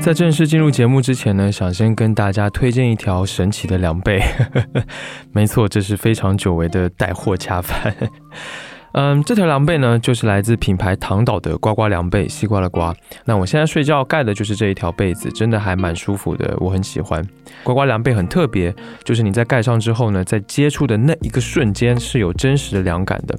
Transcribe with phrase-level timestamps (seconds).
[0.00, 4.22] 在正式进入节目之前呢，想先跟大家推荐一条神奇的凉被。
[5.32, 7.94] 没错，这是非常久违的带货恰饭。
[8.92, 12.94] 嗯，这条凉被呢，就是来自品牌唐岛的呱呱凉被，西瓜的瓜。
[13.26, 17.22] 那我现在睡觉盖的就是这一条被子，真的还蛮舒服的，我很喜欢。
[17.62, 18.74] 呱呱凉被很特别，
[19.04, 23.38] 就是你在盖上之后呢，在接触的那一个瞬间是有真实的凉感的。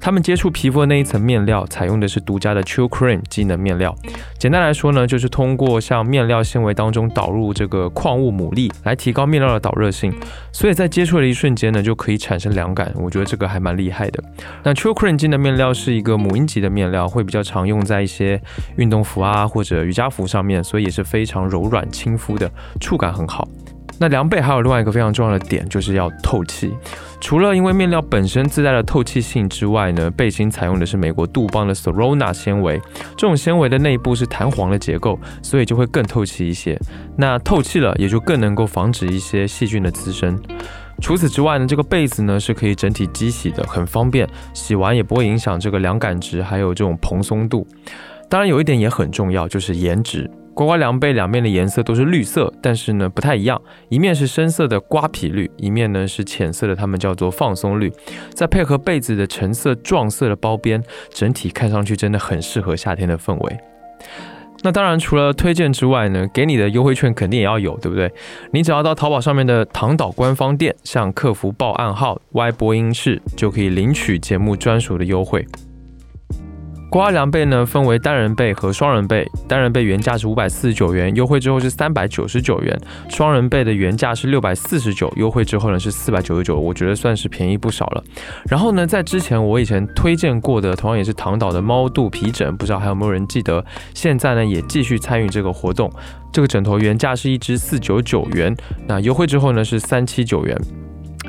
[0.00, 3.94] 他们接触皮肤的那一层面料，采用的是独家的 Chill Cream 机能面料。
[4.38, 10.12] 简单来说呢，就是通过向面料纤维当中导入这个矿物牡蛎，来提高面料的导热性。
[10.52, 12.92] 所以在接触的一瞬间呢，就可以产生凉感。
[12.96, 14.22] 我觉得这个还蛮厉害的。
[14.62, 18.40] 那 Chill Cream 机能面料是一个母婴级的面料，会比较常用在一些
[18.76, 23.46] 运动服啊或者瑜伽服上面，所以也是非常柔软亲肤的，触感很好。
[23.98, 26.72] 那凉被还有另外一个非常重要的点，就是要透气。
[27.20, 32.80] 除了因为面料本身自带的透气性之外呢，背心采用的是美国杜邦的 Sorona 纤维，
[33.16, 36.78] 这种纤维的内部是弹簧的结构，所以就会更透气一些。
[37.16, 40.40] 那透气了，也就更能够防止一些细菌的滋生。
[41.00, 47.66] 除此之外呢，这个被子呢是可以整体机洗的，很方便，洗完也不会影响这个凉感值，还有这种蓬松度。
[48.28, 50.30] 当然有一点也很重要，就是颜值。
[50.58, 57.92] 瓜瓜凉被两面的颜色都是绿色，但是呢不太一样，一面是深色的瓜皮绿，一面呢是浅色的，它们叫做放松绿。
[58.30, 63.56] 再配合被子的橙色撞色的包边，整体看上去真的很适合夏天的氛围。
[64.64, 68.12] 那当然除了推荐之外呢，给你的优惠券肯定也要有，对不对？
[68.50, 75.46] 你只要到淘宝上面的唐岛官方店，向客服报暗号 Y 播音室，就可以领取节目专属的优惠。
[76.90, 82.74] 瓜凉被呢分为单人被和双人被，单人被原价是五百四十九元，优惠之后是三百九十九元；
[83.10, 88.02] 双人被的原价是六百四十九，优惠之后呢是四百九十九，我觉得算是便宜不少了。
[88.48, 93.62] 然后呢，在之前我以前推荐过的，同样也是唐岛的猫肚皮枕，不知道还有没有人记得？
[93.92, 95.92] 现在呢也继续参与这个活动，
[96.32, 100.56] 这个枕头原价是一支四九九元，那优惠之后呢是三七九元。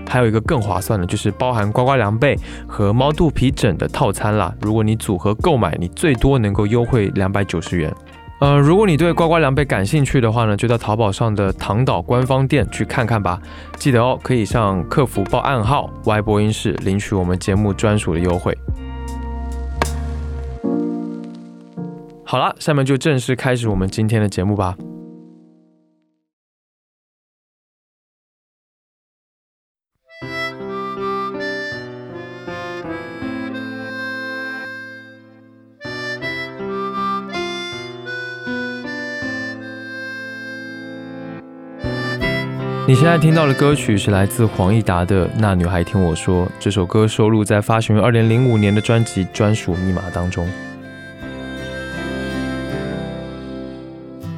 [0.09, 2.35] 还有一个更划算的，就是包含呱呱凉被
[2.67, 4.53] 和猫肚皮枕的套餐啦。
[4.61, 7.93] 如果你组合购买，你最多能够优惠两百九十元。
[8.39, 13.39] 呃，如果你对呱呱凉被感兴趣的话呢，就到淘宝上的唐岛官方店去看看吧。
[13.77, 18.57] 记得哦，可以向客服报暗号 Y 播音室领取我们节目专属的优惠。
[22.23, 24.75] 好了，下面就正式开始我们今天的节目吧。
[42.99, 50.45] 现在听到的歌曲是来自黄义达的《那女孩听我说》，这首歌收录在发行于二零零五年的专辑《专属密码》当中。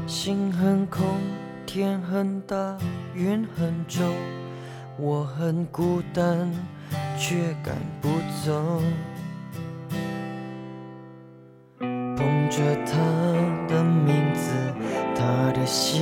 [0.05, 1.03] 心很空，
[1.66, 2.77] 天很大，
[3.16, 4.13] 云很重，
[5.00, 6.47] 我很孤单，
[7.17, 8.09] 却赶不
[8.45, 8.79] 走。
[11.79, 12.94] 捧着他
[13.67, 14.53] 的名字，
[15.21, 16.01] 他的喜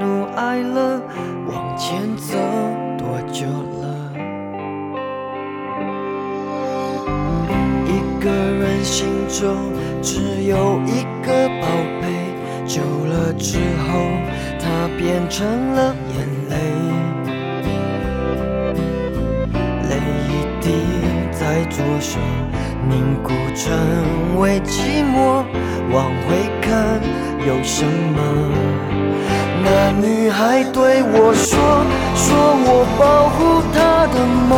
[0.00, 0.98] 怒哀乐。
[1.46, 2.38] 往前走
[2.96, 3.44] 多久
[3.82, 3.84] 了？
[7.84, 9.72] 一个人心中
[10.02, 11.66] 只有一个宝
[12.00, 12.04] 贝，
[12.66, 13.92] 久了之后，
[14.58, 16.56] 它变成了眼泪。
[19.88, 19.90] 泪
[20.30, 20.64] 一滴
[21.30, 22.18] 在左手
[22.88, 25.44] 凝固成为寂寞，
[25.92, 27.00] 往回看
[27.46, 28.18] 有什么？
[29.64, 31.58] 那女孩对我说
[32.14, 33.02] ：“说我保
[33.34, 33.38] 护
[33.74, 34.16] 她的
[34.46, 34.52] 梦，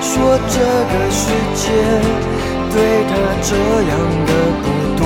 [0.00, 0.56] 说这
[0.88, 1.20] 个世
[1.52, 1.64] 界
[2.72, 3.50] 对她这
[3.90, 3.92] 样
[4.24, 4.30] 的
[4.62, 4.64] 不
[4.96, 5.04] 多。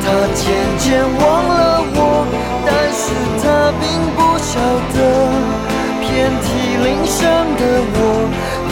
[0.00, 0.40] 她渐
[0.78, 2.24] 渐忘了我，
[2.64, 3.04] 但是
[3.42, 3.44] 她
[3.76, 3.84] 并
[4.16, 4.56] 不晓
[4.94, 4.96] 得，
[6.00, 6.06] 遍
[6.40, 6.46] 体
[6.82, 7.20] 鳞伤
[7.58, 7.62] 的
[7.92, 8.00] 我，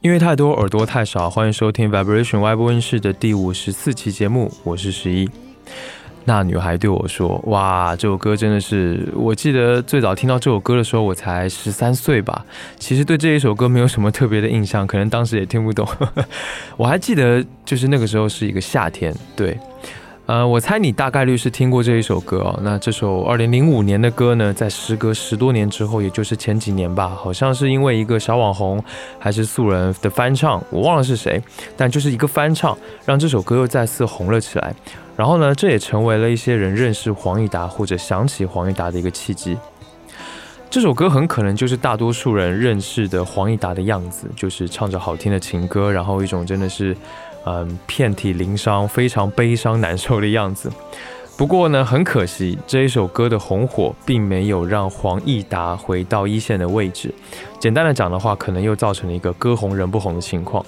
[0.00, 5.28] 因为太多耳朵太少，欢迎收听 Vibration 外播音室的第五十四期节目，我是十一。
[6.24, 9.08] 那女孩对我说：“哇，这首歌真的是……
[9.16, 12.46] 我记得最早听到这首歌的时候，我才十三岁吧。
[12.78, 15.84] 其实对这一首歌没有什么特别的印象，可能当时也听不懂。
[16.78, 19.58] 我还记得，就是那个时候是一个夏天，对，
[20.28, 22.60] 呃，我猜你大概率是听过这一首歌哦。
[22.62, 28.84] 那这首二零零五年的歌呢，在时隔十多年之后，也就是前几年吧，好像是因为一个小网红
[29.18, 31.42] 还是素人的翻唱，我忘了是谁，
[31.78, 32.76] 但就是一个翻唱，
[33.06, 34.74] 让这首歌又再次红了起来。
[35.16, 39.56] 然后呢，这也成为了一些人认识黄义达或者想起黄义达的一个契机。
[40.68, 46.94] 这首歌很可能就是大多数人认识的黄义达的样子，就是唱着好听的情歌，然后一种真的是。
[47.48, 50.70] 嗯，遍体鳞伤，非常悲伤难受的样子。
[51.34, 57.14] 不过呢，很可惜，这一首歌的红火并没有让黄义达回到一线的位置。
[57.58, 60.62] 简单的讲的话，可能又造成了一个歌红人不红的情况。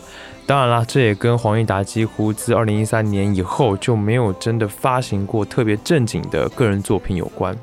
[0.46, 7.54] 当然啦，这也跟黄义达几乎自二零一三年以后就没有真的发行过特别正经的个人作品有关。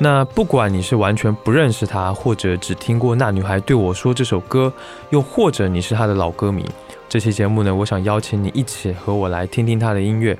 [0.00, 4.72] 那不管你是完全不认识他，或者只听过那女孩对我说这首歌，
[5.10, 6.64] 又或者你是他的老歌迷，
[7.08, 10.38] 这期节目呢，我想邀请你一起和我来听听他的音乐。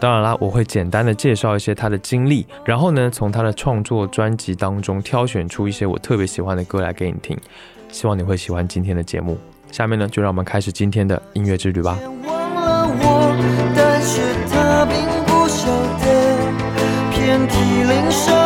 [0.00, 7.38] 当然啦，我会简单的介绍一些他的经历，然后呢，从他的创作专辑当中挑选出一些我特别喜欢的歌来给你听。
[7.90, 9.38] 希望你会喜欢今天的节目。
[9.70, 11.96] 下面呢，就让我们开始今天的音乐之旅吧。
[17.26, 18.45] 遍体鳞伤，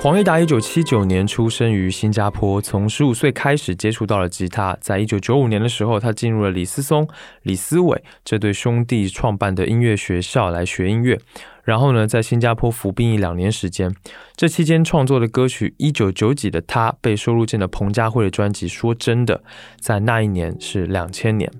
[0.00, 4.78] 黄义达一九七九年出生于新加坡，从十五岁开始接触到了吉他。
[4.80, 7.06] 在一九九五年的时候，他进入了李思松、
[7.42, 11.18] 李思伟这对兄弟创办的音乐学校来学音乐。
[11.64, 13.92] 然后呢，在新加坡服兵役两年时间，
[14.36, 19.38] 这期间创作的歌曲《一九九几的他》被收录进了彭佳慧的专辑《说真的》。
[19.80, 21.50] 在那一年是两千年。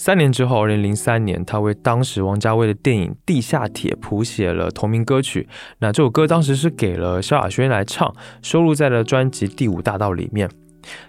[0.00, 5.48] 三年之后，二零零三年，他为当时王家卫的电影《地下铁》谱写了同名歌曲。
[5.80, 10.48] 那这首歌当时是给了萧亚轩来唱，收录在了专辑《第五大道》里面。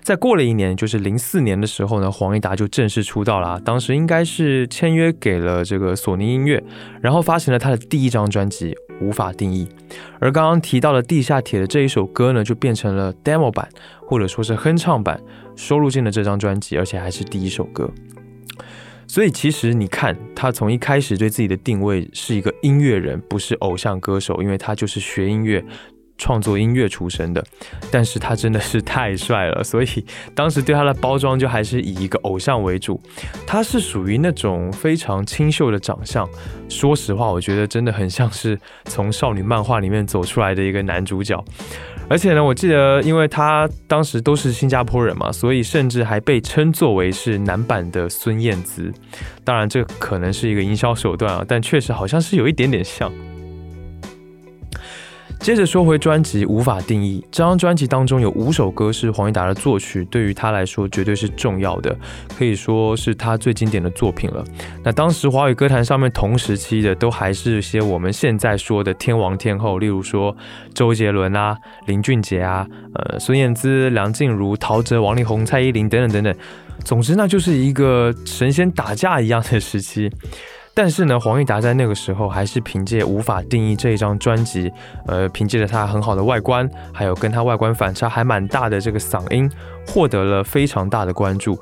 [0.02, 3.50] 再过了一年，就是零四年的时候呢，黄义达就正式出道了。
[3.50, 6.62] 啊当时应该是签约给了这个索尼音乐，
[7.00, 8.72] 然后发行了他的第一张专辑
[9.06, 9.66] 《无法定义》。
[10.20, 13.70] 而刚刚提到的《地下铁》的这一首歌呢，就变成了 demo 版，
[14.02, 15.22] 或者说是哼唱版，
[15.56, 17.90] 收录进了这张专辑，而且还是第一首歌。
[19.10, 25.66] 所以其实你看，他从一开始对自己的定位是一个音乐人，不是偶像歌手，因为他就是学音乐、
[26.16, 27.44] 创作音乐出身的。
[27.90, 33.02] 但是他真的是太帅了，所以当时对他的包装就还是以一个偶像为主。
[33.48, 36.30] 他是属于那种非常清秀的长相，
[36.70, 41.44] 说实话，我觉得真的很像是从少女漫画里面走出来的一个男主角。
[42.10, 48.92] 而且呢，我记得，因为他当时都是新加坡人嘛，所以甚至还被称作为是男版的孙燕姿。
[49.44, 53.12] 当然，这可能是一个营销手段啊，但确实好像是有一点点像。
[55.40, 61.98] 接着说回专辑《无法定义》这张专辑当中有五首歌是黄义达的作曲，对于他来说绝对是重要的，
[62.38, 64.44] 可以说是他最经典的作品了。
[64.84, 70.36] 那当时华语歌坛上面同时期的都还是些我们现在说的天王天后，例如说
[70.74, 76.36] 周杰伦啊、林俊杰啊、呃孙燕姿、梁静茹、陶喆、王力宏、蔡依林等等等等。
[76.84, 80.12] 总之，那就是一个神仙打架一样的时期。
[80.82, 84.72] 但是呢，黄义达在那个时候还是凭借《无法定义》这一张专辑，
[85.08, 89.52] 呃，凭借着他很好的外观，还有跟他外观反差还蛮大的这个嗓音，
[89.86, 91.60] 获得了非常大的关注。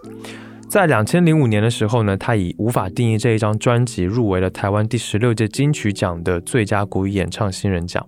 [0.70, 8.06] 在两千零五年的时候呢，他以《无法定义》这一张专辑入围了台湾第十六届金曲奖的最佳国语演唱新人奖。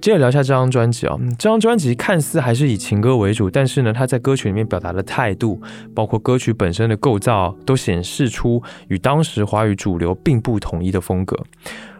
[0.00, 5.60] 接着聊一下这张专辑啊，这张专辑看似还是以情歌为主，但是呢，他在歌曲里面表达的态度，
[5.94, 11.36] 包括歌曲本身的构造，都显示出与当时华语主流并不统一的风格。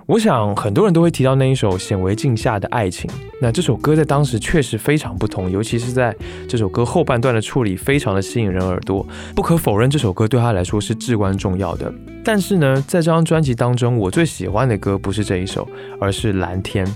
[0.06, 3.10] 我想很多人都会提到那一首《显微镜下的爱情》，
[3.42, 6.16] 那这首歌在当时确实非常不同，尤其是在
[6.48, 9.06] 这首歌后半段的处理，非常的吸引人耳朵。
[9.34, 11.92] 不可否认，这首歌对他来说是至关重要的。
[12.24, 15.68] 但是呢，在这张专辑当中，我最喜欢的歌不是这一首，
[16.00, 16.86] 而是《蓝天》。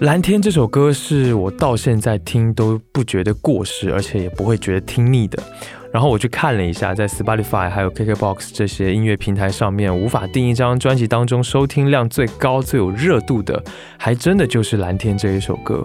[0.00, 5.42] 蓝天这首歌是我到现在听都不觉得过时，而且也不会觉得听腻的。
[5.92, 13.60] 然后我去看了一下，在 Spotify 还有 KKBox 这些音乐平台上面，无法定一张专辑当中收听量最高、最有热度的，
[13.96, 15.84] 还真的就是《蓝天》这一首歌。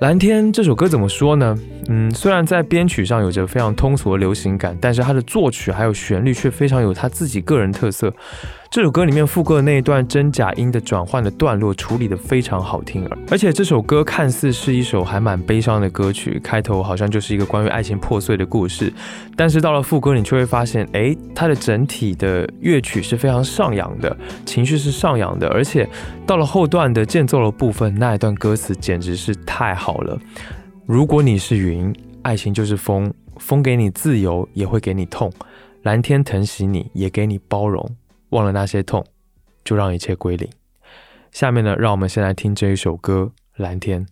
[0.00, 1.54] 蓝天这首歌怎么说呢？
[1.88, 8.10] 嗯，虽然在编曲上有着非常通俗的流行感，但是它的作曲还有旋律却非常有他自己个人特色。
[8.74, 18.92] 这首歌里面副歌的那一段真假音的转换的段落处理的非常好听，而且这首歌看似是一首还蛮悲伤的歌曲，开头好像就是一个关于爱情破碎的故事，
[19.36, 25.88] 但是到了副歌你却会发现，哎，它的整体的乐曲是非常上扬的，情绪是上扬的，而且
[26.26, 30.18] 到了后段的间奏的部分，那一段歌词简直是太好了。
[30.84, 35.32] 如果你是云，爱情就是风，风给你自由，也会给你痛，
[35.82, 37.88] 蓝天疼惜你，也给你包容。
[38.34, 39.06] 忘了那些痛，
[39.64, 40.50] 就让一切归零。
[41.30, 44.04] 下面呢，让我们先来听这一首歌《蓝天》。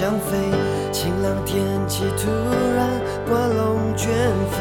[0.00, 0.38] 想飞。
[0.90, 2.30] 晴朗天气突
[2.74, 2.88] 然
[3.28, 4.08] 刮龙卷
[4.50, 4.58] 风，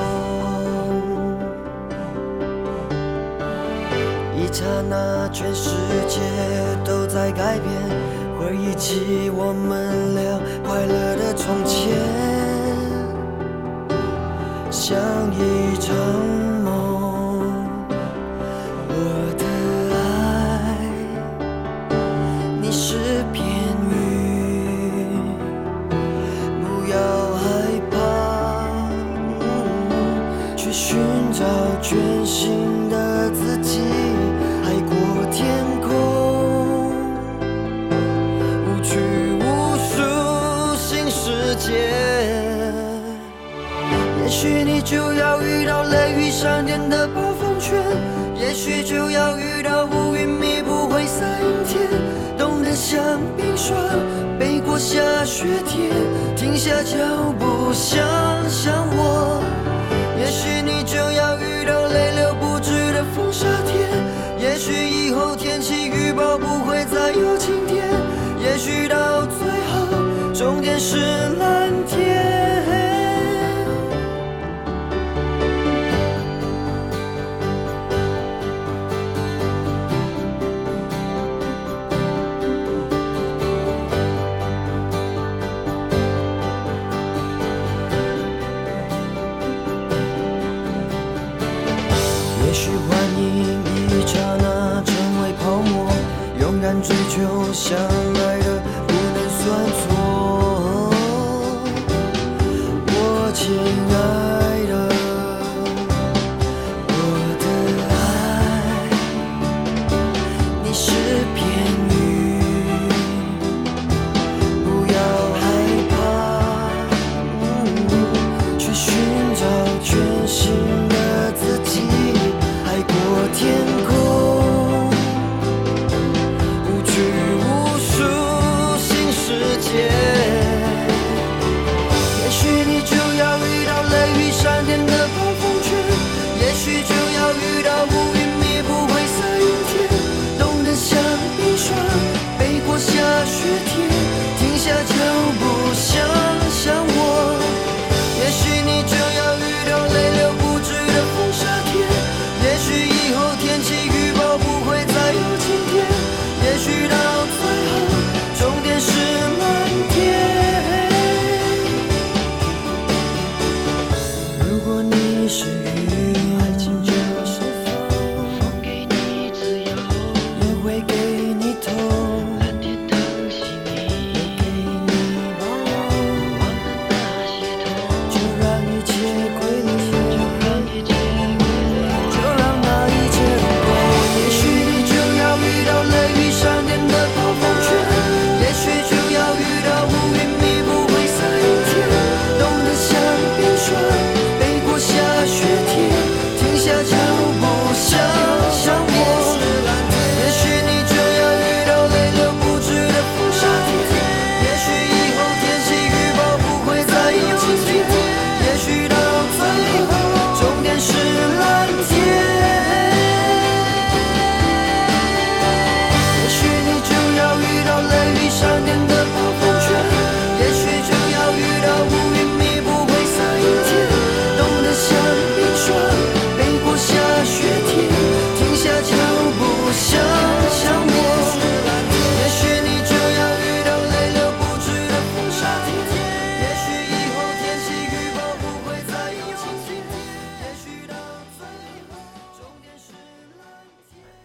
[4.35, 5.69] 一刹那全世
[6.09, 6.19] 界
[6.83, 7.71] 都在改变。
[8.37, 11.95] 回忆起我们俩快乐的从前，
[14.69, 14.99] 像
[15.31, 16.28] 一场。
[44.89, 47.79] 就要遇到雷雨闪电的暴风圈
[48.35, 51.87] 也许就要遇到乌云密布灰色阴天
[52.35, 52.99] 冻得像
[53.37, 53.77] 冰霜
[54.39, 55.91] 背过下雪天
[56.35, 56.97] 停下脚
[57.37, 57.99] 步想
[58.49, 59.43] 想我。
[60.17, 63.87] 也许你就要遇到泪流不止的风沙天
[64.39, 67.85] 也许以后天气预报不会再有晴天
[68.39, 70.97] 也许到最后终点是
[71.37, 71.58] 蓝
[97.19, 98.08] 就像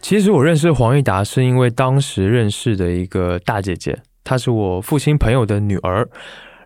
[0.05, 6.07] 其实我认识黄义达是因为当时认识的一个大姐姐，她是我父亲朋友的女儿。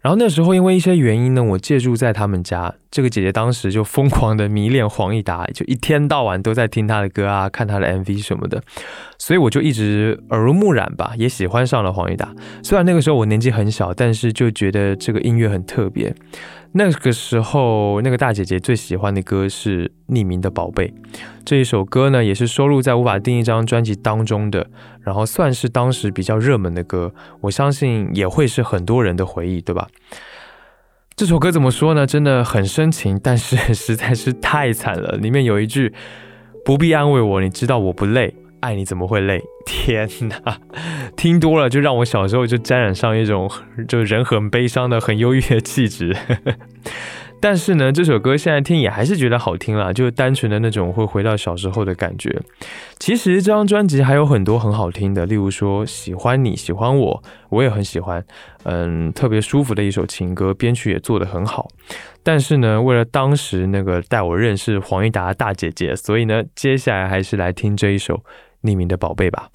[0.02, 2.74] 然后那时候因为一些原因呢，我借住在他们家。
[2.90, 8.60] 这个姐姐当时就疯狂的迷恋黄义达，就一天到晚都在听他的歌啊，看他的 MV 什么的。
[9.18, 12.34] 所以我就一直耳濡目染吧，也喜欢上了黄义达。
[12.64, 16.12] 虽然那个时候我年纪很小，但是就觉得这个音乐很特别。
[16.72, 20.86] 那个时候，那个大姐姐最喜欢的歌是《匿名的宝贝》
[21.44, 24.66] 这一首歌呢，也是收录在《无法定义》这张专辑当中的，
[25.00, 27.12] 然后算是当时比较热门的歌。
[27.40, 29.88] 我相信也会是很多人的回忆，对吧？
[31.16, 32.06] 这首歌怎么说呢？
[32.06, 35.16] 真的很深情，但是实在是太惨了。
[35.16, 35.92] 里面有一句
[36.64, 38.34] “不必安慰我，你知道我不累”。
[38.60, 39.42] 爱你怎么会累？
[39.66, 40.58] 天哪，
[41.16, 43.50] 听多了就让我小时候就沾染上一种
[43.86, 46.16] 就人很悲伤的、很忧郁的气质。
[47.40, 52.36] 但是呢，这首歌现在听也还是觉得好听啦，就是单纯的那种会回到小时候的感觉。
[52.98, 58.24] 其实这张专辑还有很多很好听的，例如说《喜欢你喜欢我》，我也很喜欢，
[58.64, 61.68] 嗯，特别舒服的一首情歌，编曲也做得很好。
[62.24, 68.14] 但是呢，为了当时那个带我认识黄义达大姐姐，所以呢，接下来还是来听这一首
[68.62, 69.50] 《匿名的宝贝》吧。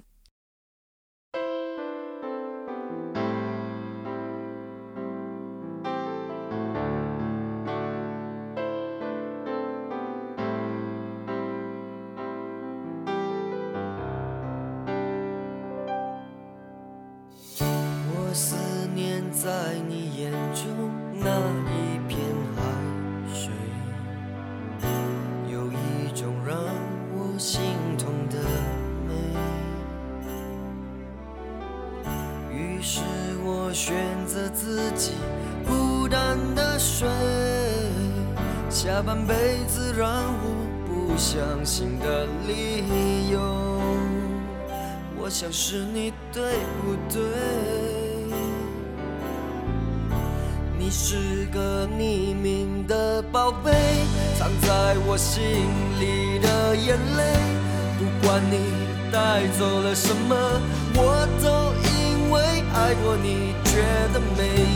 [62.93, 63.81] 如果你觉
[64.13, 64.67] 得美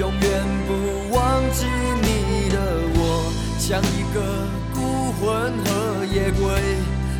[0.00, 1.66] 永远不忘记
[2.02, 2.58] 你的
[2.96, 4.20] 我像一个
[4.74, 6.50] 孤魂和野鬼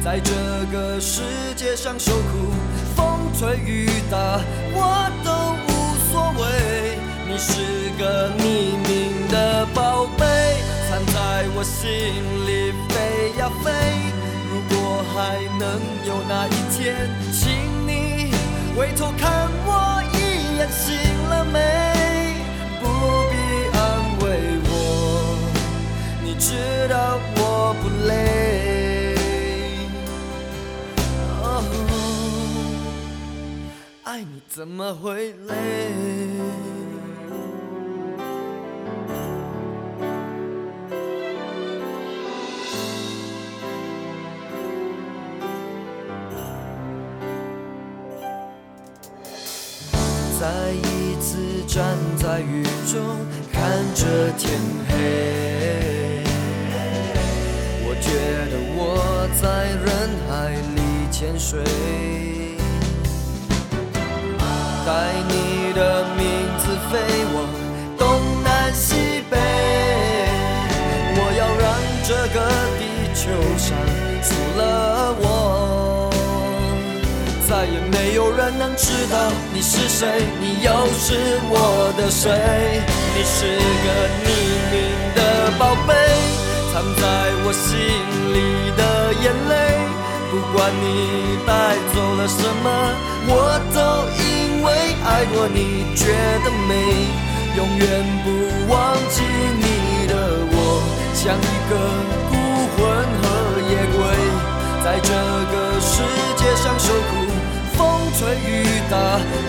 [0.04, 0.32] 在这
[0.72, 1.22] 个世
[1.54, 2.52] 界上受苦
[2.96, 4.40] 风吹雨打
[4.74, 5.30] 我都
[5.68, 7.62] 无所谓你是
[7.96, 10.26] 个匿名的宝贝
[10.90, 11.86] 藏在我心
[12.44, 13.70] 里飞呀飞。
[14.50, 18.32] 如果还能有那一天请你
[18.76, 20.19] 回头看我一
[20.60, 20.94] 睡醒
[21.30, 21.58] 了没
[22.80, 22.84] 不
[23.30, 23.34] 必
[23.78, 23.80] 安
[24.20, 24.24] 慰
[24.68, 24.68] 我
[26.22, 29.14] 你知道我不累。
[31.42, 31.64] 哦
[34.04, 36.79] 爱你怎么会累？
[51.72, 53.00] 站在雨中，
[53.52, 53.62] 看
[53.94, 56.24] 着天黑，
[57.86, 58.10] 我觉
[58.50, 59.46] 得我在
[59.78, 59.88] 人
[60.26, 60.78] 海里
[61.12, 61.62] 潜水。
[64.84, 64.90] 带
[65.28, 65.80] 你的
[78.30, 79.18] 有人能知道
[79.52, 80.06] 你是谁，
[80.40, 81.18] 你又是
[81.50, 82.30] 我的谁？
[83.10, 83.90] 你是个
[84.22, 84.30] 匿
[84.70, 84.78] 名
[85.16, 85.90] 的宝贝，
[86.70, 87.02] 藏在
[87.42, 87.74] 我心
[88.30, 89.52] 里的眼泪，
[90.30, 92.70] 不管你带走了什么，
[93.26, 93.82] 我都。
[94.22, 94.70] 因为
[95.02, 96.06] 爱过你，觉
[96.44, 96.72] 得美，
[97.56, 97.82] 永远
[98.22, 98.30] 不
[98.72, 99.26] 忘记
[99.58, 100.14] 你的
[100.54, 100.54] 我，
[101.14, 101.74] 像一个
[102.30, 102.32] 孤
[102.76, 102.78] 魂
[103.18, 103.26] 和
[103.66, 103.98] 夜鬼，
[104.84, 105.10] 在这
[105.50, 107.26] 个世界上受苦，
[108.18, 108.48] 吹雨
[108.90, 108.96] 打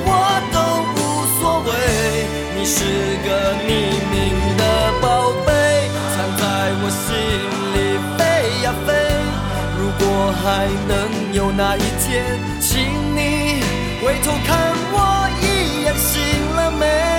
[0.06, 0.10] 我
[0.54, 0.56] 都
[0.96, 0.98] 无
[1.40, 1.70] 所谓。
[2.56, 2.84] 你是
[3.26, 3.28] 个
[3.66, 3.70] 匿
[4.12, 4.16] 名
[4.58, 4.64] 的
[5.02, 5.06] 宝
[5.46, 5.50] 贝，
[6.14, 6.42] 藏在
[6.82, 7.08] 我心
[7.74, 7.78] 里
[8.18, 8.20] 飞
[8.64, 8.90] 呀飞。
[9.78, 10.04] 如果
[10.44, 10.46] 还
[10.88, 10.90] 能
[11.34, 12.70] 有那一天，请
[13.16, 13.64] 你。
[14.04, 14.50] 回头看
[14.94, 14.96] 我
[15.42, 16.22] 一眼醒
[16.56, 17.11] 了没？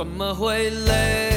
[0.00, 1.29] 怎么会累？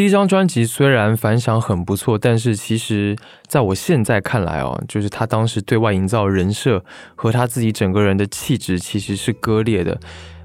[0.00, 3.14] 第一张专辑虽然反响很不错，但是其实
[3.50, 6.84] 在我现在看来哦，就是他当时对外营造人设
[7.16, 9.98] 和他自己整个人的气质其实是割裂的。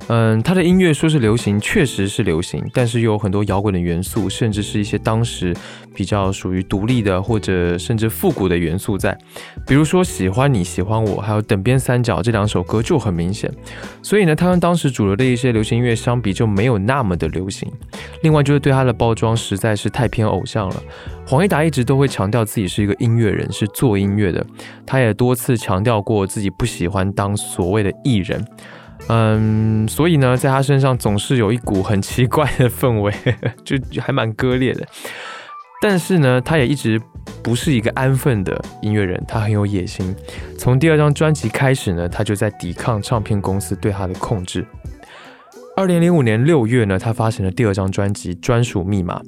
[0.08, 5.56] 嗯，他的音乐说是流行，确实是流行，但是又有很多摇滚的元素，甚至是一些当时
[5.96, 9.16] 比较属于独立的或者甚至复古的元素在。
[9.68, 13.52] 比如说《喜欢你喜欢我》，还有《等边三角》这两首歌就很明显。
[14.04, 17.72] 所以呢，他跟当时主流的一些流行音乐相比，就没有那么的流行。
[18.22, 20.84] 另外就是对他的包装实在是太偏偶像了。
[21.28, 24.46] 黄义达一直都会强调自己是一个音乐人，是做音乐的。
[24.86, 28.46] 他也多次强调过自己不喜欢当所谓的艺人。
[29.08, 33.12] 嗯，所以呢，在他身上总是有一股很奇怪的氛围，
[33.66, 34.86] 就还蛮割裂的。
[35.82, 37.02] 但是呢，他也一直
[37.44, 40.16] 不是一个安分的音乐人，他很有野心。
[40.58, 44.66] 从第二张专辑开始呢，他就在抵抗唱片公司对他的控制。
[45.76, 49.20] 二零零五年六月呢，他发行了第二张专辑《专属密码》。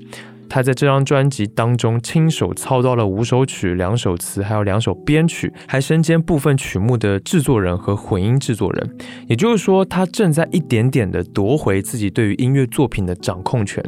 [0.50, 8.98] 他在这张专辑当中亲手操刀了五首曲、两首词，还有两首编曲，还身兼部分曲目的制作人和混音制作人。
[9.28, 13.84] 也就是说，他正在一点点的夺回自己对于音乐作品的掌控权。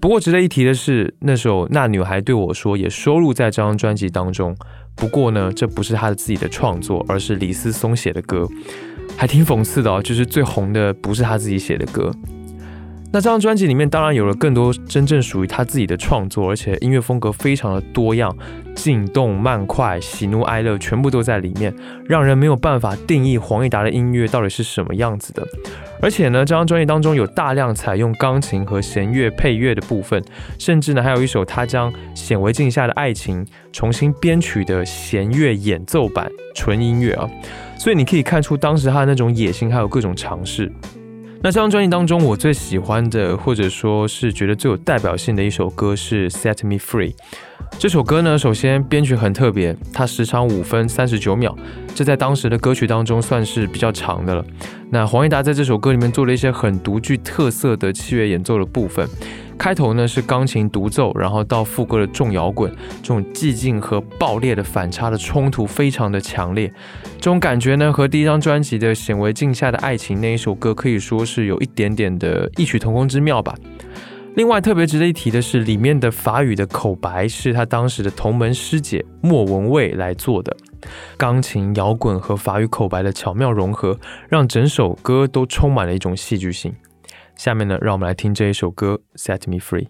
[0.00, 4.54] 不过值得一提的是，那首《那女孩对我说》也收录在这张专辑当中。
[4.94, 8.46] 不过呢，这不是他的自己的创作，而是李思松写的歌，
[9.16, 10.02] 还挺讽刺的哦。
[10.02, 12.12] 就是最红的不是他自己写的歌。
[13.14, 18.36] 那这张专辑里面当然有了更多真正属于他自己的创作，而且音乐风格非常的多样，
[18.74, 21.72] 静动、慢快、喜怒哀乐全部都在里面，
[22.08, 25.46] 让人没有办法定义黄义达的音乐到底是什么样子的。
[26.02, 30.20] 而且呢，这张专辑当中有大量采用钢琴和弦乐配乐的部分，
[30.58, 37.30] 甚至呢还有一首他将《显微镜下的爱情》重新编曲的弦乐演奏版纯音乐啊，
[37.78, 40.68] 所以你可以看出当时他的那种野心，还有各种尝试。
[41.44, 47.12] 那这张专辑当中，我最喜欢的，或者说是觉得最有代表性的一首歌是《Set Me Free》。
[47.78, 51.54] 这首歌呢，首先编曲很特别，它时长五分三十九秒，
[51.94, 54.44] 这在当时的歌曲当中算是比较长的了。
[54.90, 59.06] 那黄义达在这首歌里面做了一些很独具特色的器乐演奏的部分。
[59.56, 62.72] 开头呢是钢琴独奏，然后到副歌的重摇滚，
[63.02, 66.72] 这种寂静和爆裂的反差的冲突非常的强烈。
[67.16, 73.54] 这种感觉呢和第一张专辑的《显微镜下的爱情》那一首歌可以说是有一点点的异曲同工之妙吧。
[74.36, 80.54] 另外特别值得一提的是，里面的法语的口白是他当时的同门师姐莫文蔚来做的。
[81.16, 83.96] 钢琴、摇滚和法语口白的巧妙融合，
[84.28, 86.74] 让整首歌都充满了一种戏剧性。
[87.36, 89.86] 下面呢，让我们来听这一首歌《Set Me Free》。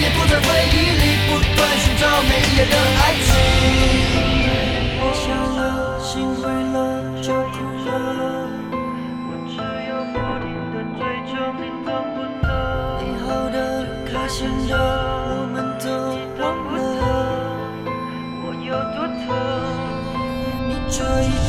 [0.00, 2.90] 也不在回忆里不断寻找每一页的。
[3.26, 4.13] 这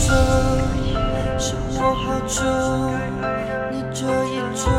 [0.06, 0.10] 周
[1.38, 2.40] 生活好重，
[3.72, 4.70] 你这一周，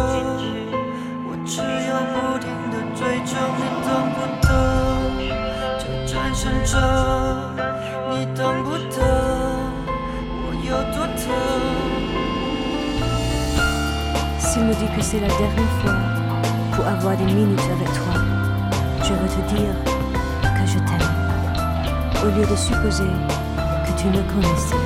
[1.27, 4.51] 我只有不停的追求，你懂不懂？
[5.79, 6.73] 这战胜着，
[8.11, 9.01] 你懂不懂？
[10.45, 11.23] 我有多疼？
[14.39, 15.97] S'il me dit que c'est la dernière fois
[16.73, 18.15] pour avoir des minutes avec toi,
[19.03, 19.75] je veux te dire
[20.43, 21.11] que je t'aime.
[22.23, 23.11] Au lieu de supposer
[23.87, 24.86] que tu me connaissais.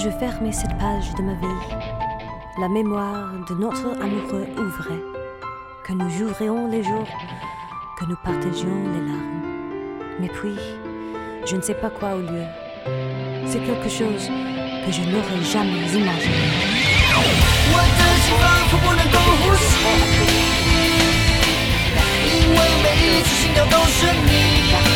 [0.00, 1.46] je fermais cette page de ma vie,
[2.60, 5.02] la mémoire de notre amoureux ouvrait,
[5.86, 7.08] que nous jouerions les jours,
[7.98, 9.42] que nous partagions les larmes.
[10.20, 10.58] Mais puis,
[11.46, 12.44] je ne sais pas quoi au lieu.
[13.46, 14.30] C'est quelque chose
[14.84, 16.46] que je n'aurais jamais imaginé.
[17.68, 19.66] 我的心仿佛不能够呼吸，
[22.28, 22.86] 因为每
[23.18, 23.96] 一次心跳都是
[24.26, 24.89] 你。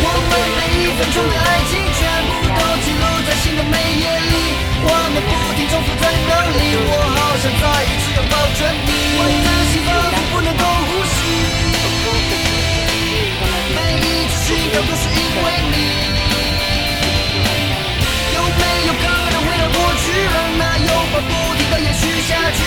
[0.00, 4.34] 我们每一分钟的爱情，全部都记录在心的每页里。
[4.80, 8.90] 我们不停重复在那里，我好想再一次拥抱着你。
[9.18, 11.18] 我的心仿佛不能够呼吸，
[13.74, 15.76] 每一次心跳都是因为你。
[18.34, 22.62] 有没有可能回到过去，让那拥抱不停的延续下去？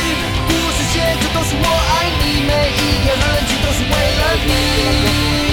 [0.47, 5.50] 故事写着都是我爱你，每一页痕迹都是为了你。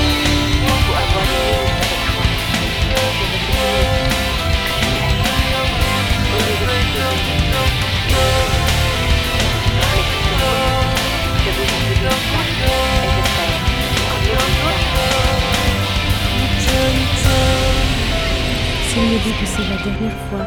[18.98, 20.46] S'il me dit que c'est la dernière fois,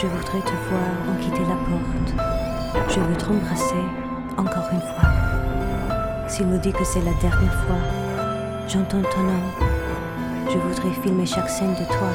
[0.00, 2.10] je voudrais te voir en quitter la porte.
[2.88, 3.84] Je veux t'embrasser
[4.36, 5.08] encore une fois.
[6.28, 7.76] S'il me dit que c'est la dernière fois,
[8.72, 9.42] j'entends ton nom.
[10.50, 12.08] Je voudrais filmer chaque scène de toi.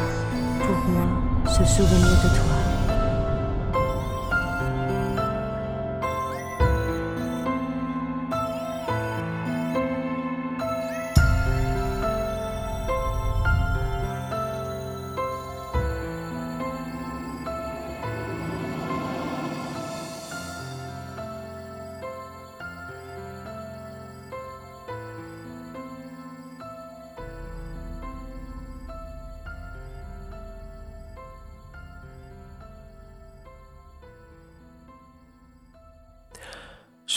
[0.59, 1.05] Pour moi,
[1.45, 2.56] se souvenir de toi.《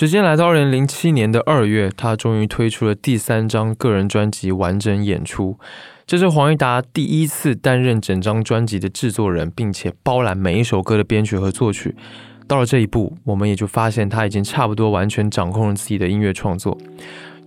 [0.00, 5.58] 时间来到二零零七年的二月，他终于推出了第三张个人专辑完整演出。
[6.06, 11.94] 这是黄义达第一次担任整张专辑的制作人，并且包揽每一首歌的编曲和作曲。
[12.48, 16.78] 到了这一步，我们也就发现他已经差不多完全掌控了自己的音乐创作。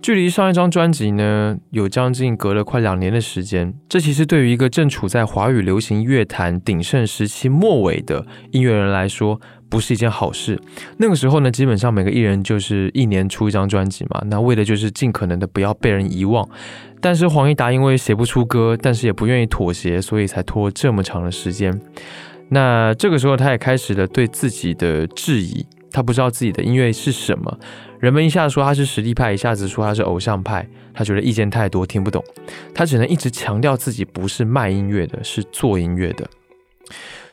[0.04, 3.72] 距离上一张专辑呢，有将近隔了快两年的时间。
[3.88, 9.40] 这其实对于一个正处在华语流行乐坛鼎盛时期末尾的音乐人来说，
[9.70, 10.60] 不是一件好事。
[10.98, 16.46] 那个时候呢，基本上每个艺人就是一年出一张专辑嘛，那为的就是尽可能的不要被人遗忘。
[17.00, 21.80] 但是黄义达因为写不出歌，但是也不愿意妥协，所以才拖这么长的时间。
[22.50, 25.64] 那这个时候，他也开始了对自己的质疑。
[25.94, 27.58] 他不知道自己的音乐是什么，
[28.00, 32.22] 人们一下子说他是实力派，一下子说他是偶像派，他觉得意见太多，听不懂。
[32.74, 36.28] 他只能一直强调自己不是卖音乐的，是做音乐的。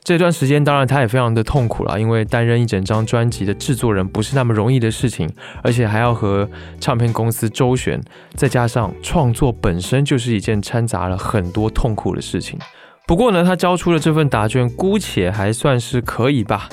[0.04, 5.28] 这段时间，当然他也非常的痛苦了，因为担任一整张专辑的制作人不是那么容易的事情，
[5.64, 6.48] 而且还要和
[6.80, 8.00] 唱片公司周旋，
[8.34, 12.58] 再加上创作本身就是一件掺杂了很多痛苦的事情。
[13.06, 16.68] 不过呢，他交出了这份答卷，姑且还算是可以吧。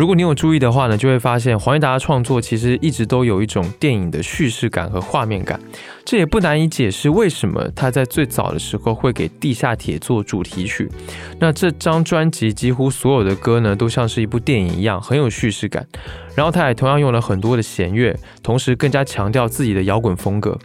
[0.00, 5.60] 如果你有注意的话呢，就会发现黄义达的创作其实一直都有一种电影的叙事感和画面感。
[6.06, 10.90] 这也不难以解释为什么他在最早的时候会给《地下铁》做主题曲。
[11.38, 15.86] 那这张专辑几乎所有的歌呢，都像是一部电影一样，很有叙事感。
[16.34, 20.58] 然后他也同样用了很多的弦乐，同时更加强调自己的摇滚风格。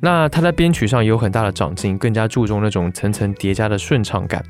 [0.00, 4.42] 那他在编曲上也有很大的长进，更加注重那种层层叠加的顺畅感。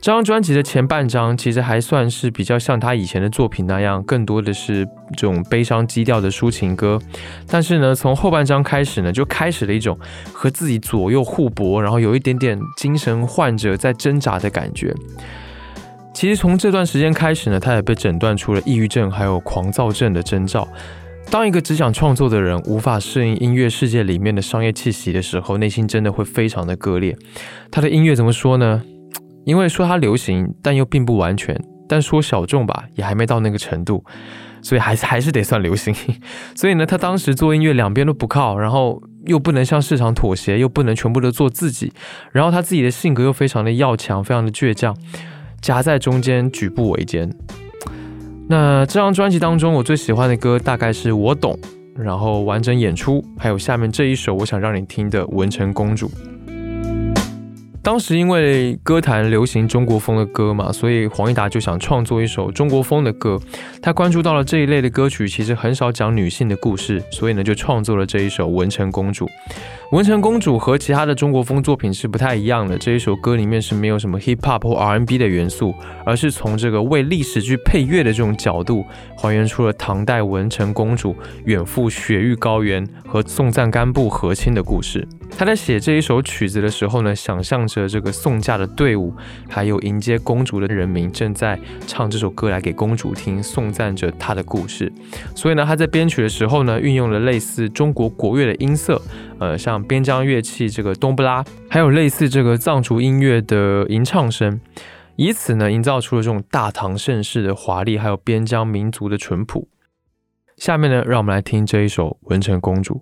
[0.00, 6.98] 这张专辑的前半张其实还算是比较像他以前的作品那样，更多的是这种悲伤基调的抒情歌。
[7.48, 9.98] 但是呢，从后半张开始呢，就开始了一种
[10.32, 14.94] 和自己左右互搏，然后有一点点精神患者在挣扎的感觉。
[16.14, 20.66] 其实从这段时间开始呢，他也被诊断出了抑郁症还有狂躁症的征兆。
[21.28, 27.16] 当一个只想创作的人无法适应音乐世界里面的商业气息的时候，内心真的会非常的割裂。
[27.70, 28.82] 他的音乐怎么说呢？
[29.44, 31.56] 因为说它流行，但又并不完全；
[31.88, 34.04] 但说小众吧，也还没到那个程度，
[34.60, 35.94] 所以还是 还是得算流行。
[36.54, 41.92] 所以呢，他当时做音乐两边都不靠，然后又不能向市场妥协，又不能全部都做自己，
[42.32, 44.96] 然后他自己的性格又非常的要强，非常的倔强，
[45.60, 47.32] 夹在中间举步维艰。
[48.50, 51.56] 那这张专辑当中，我最喜欢的歌大概是我懂，
[51.96, 56.08] 然后完整演出，还有下面这一首我想让你听的《文成公主》。
[57.80, 63.38] 当时因为歌坛流行中国风的歌嘛，所以黄义达就想创作一首中国风的歌。
[63.80, 69.26] 他关注到了这一类的歌曲，其实很少讲女性的故事，所以呢就创作了这一首《文成公主》。
[69.90, 75.74] 《文成公主》和其他的中国风作品是不太一样的，这一首歌里面是没有什么 hip hop 或 R N B 的元素，
[76.06, 78.84] 而是从这个为历史剧配乐的这种角度，
[79.18, 85.04] 还原出了唐代文成公主远赴雪域高原和送赞干布和亲的故事。
[85.36, 89.14] 他在写这一首曲子的时候呢，想象着这个送嫁的队伍，
[89.48, 94.92] 还有迎接公主的人民正在唱这首歌来给公主听，颂赞着她的故事。
[95.34, 99.00] 所以呢，他在编曲的时候呢，运用了类似中国国乐的音色，
[99.38, 104.60] 呃，像边疆乐器这个冬不拉，还有类似这个藏族音乐的吟唱声，
[105.16, 109.68] 以此呢，营造出了这种大唐盛世的华丽，还有边疆民族的淳朴。
[110.58, 112.94] 下面呢，让我们来听这一首《文成公主》。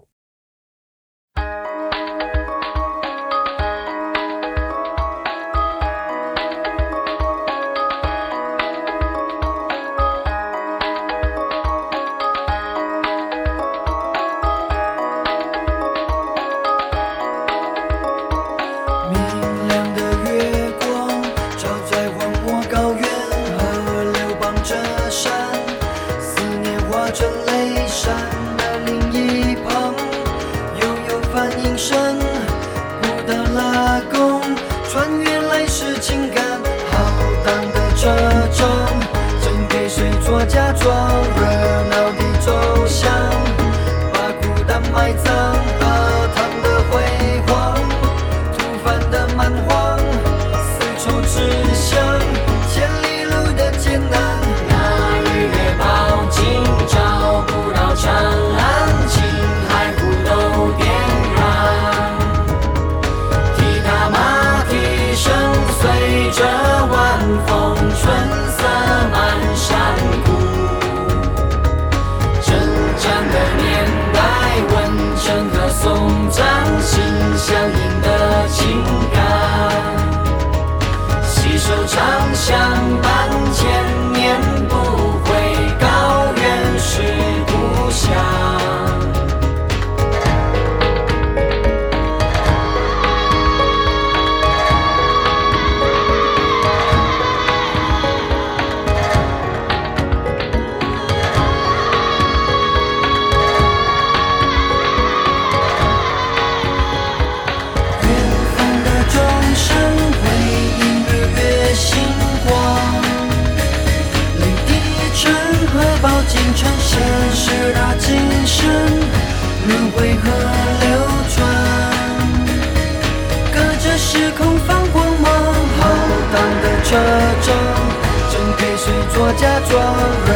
[129.68, 130.27] 装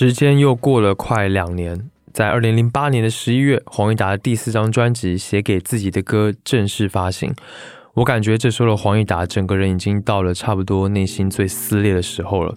[0.00, 1.78] 时间又过了快两年，
[2.10, 7.34] 在二零零八年的十一月，黄义达的第四张专辑《写给自己的歌》正式发行。
[7.92, 12.54] 我感觉这时候的黄义达整个人已经到了差不多内心最撕裂的时候了，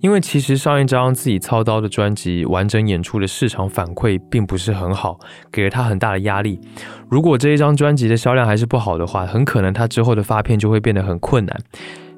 [0.00, 5.20] 因为其实上一张自己操刀的专辑完整演出的市场反馈并不是很好，
[5.52, 6.58] 给了他很大的压力。
[7.08, 11.56] 如果这一张专辑的销量还是不好的话，很可能他之后的发片就会变得很困难，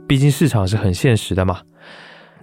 [0.08, 1.60] 毕竟市场是很现实的嘛。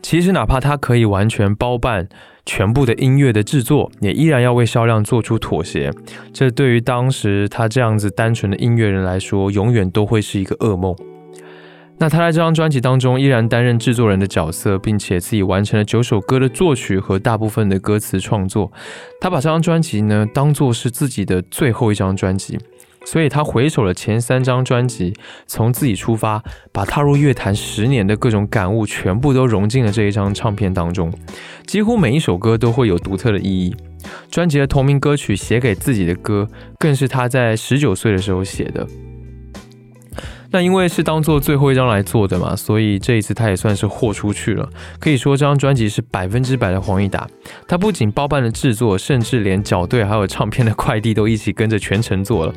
[0.02, 2.08] 其实，哪怕他可以完全包办
[2.46, 5.92] 全部的音乐的制作，也依然要为销量做出妥协。
[6.34, 10.96] 这对于当时他这样子单纯的音乐人来说，永远都会是一个噩梦。
[12.02, 18.72] 那他在这张专辑当中依然担任制作人的角色，并且自己完成了九首歌的作曲和大部分的歌词创作。
[19.20, 22.58] 他把这张专辑呢当做是自己的最后一张专辑。
[23.12, 25.16] 所以他回首了前三张专辑，
[25.48, 31.12] 从自己出发，把踏入乐坛十年的各种感悟全部都融进了这一张唱片当中。
[31.66, 33.76] 几乎每一首歌都会有独特的意义。
[34.30, 36.48] 专辑的同名歌曲《写给自己的歌》
[36.78, 38.86] 更是他在十九岁的时候写的。
[40.52, 44.70] 那因为是当做最后一张来做的嘛，所以这一次他也算是豁出去了。
[45.00, 47.28] 可以说这张专辑是百分之百的黄义达。
[47.68, 52.54] 他不仅包办了制作，甚至连校对还有唱片的快递都一起跟着全程做了。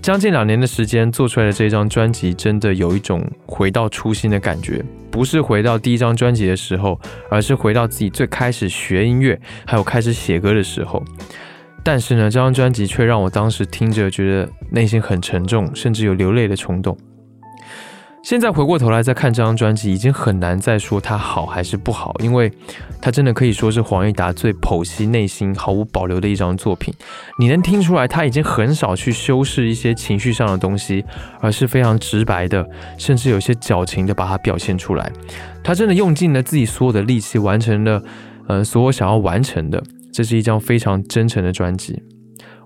[0.00, 6.98] 将近两年的时间做出来的这张专辑，真的有一种回到初心的感觉，不是回到第一张专辑的时候，
[7.30, 11.04] 而是回到自己最开始学音乐，还有开始写歌的时候。
[11.84, 16.96] 但是呢，这张专辑却让我当时听着觉得内心很沉重，甚至有流泪的冲动。
[18.20, 22.52] 现在回过头来再看这张专辑，已经很难再说它好还是不好，因为
[23.00, 26.92] 它真的可以说是黄义达最剖析内心、毫无保留的一张作品。
[27.38, 31.02] 你能听出来，他已经很少去修饰一些情绪上的东西，
[31.40, 35.10] 而是非常直白的，甚至有些矫情的把它表现出来。
[35.62, 38.02] 他真的用尽了自己所有的力气，完成了
[38.48, 39.82] 呃所有想要完成的。
[40.12, 42.02] 这是一张非常真诚的专辑。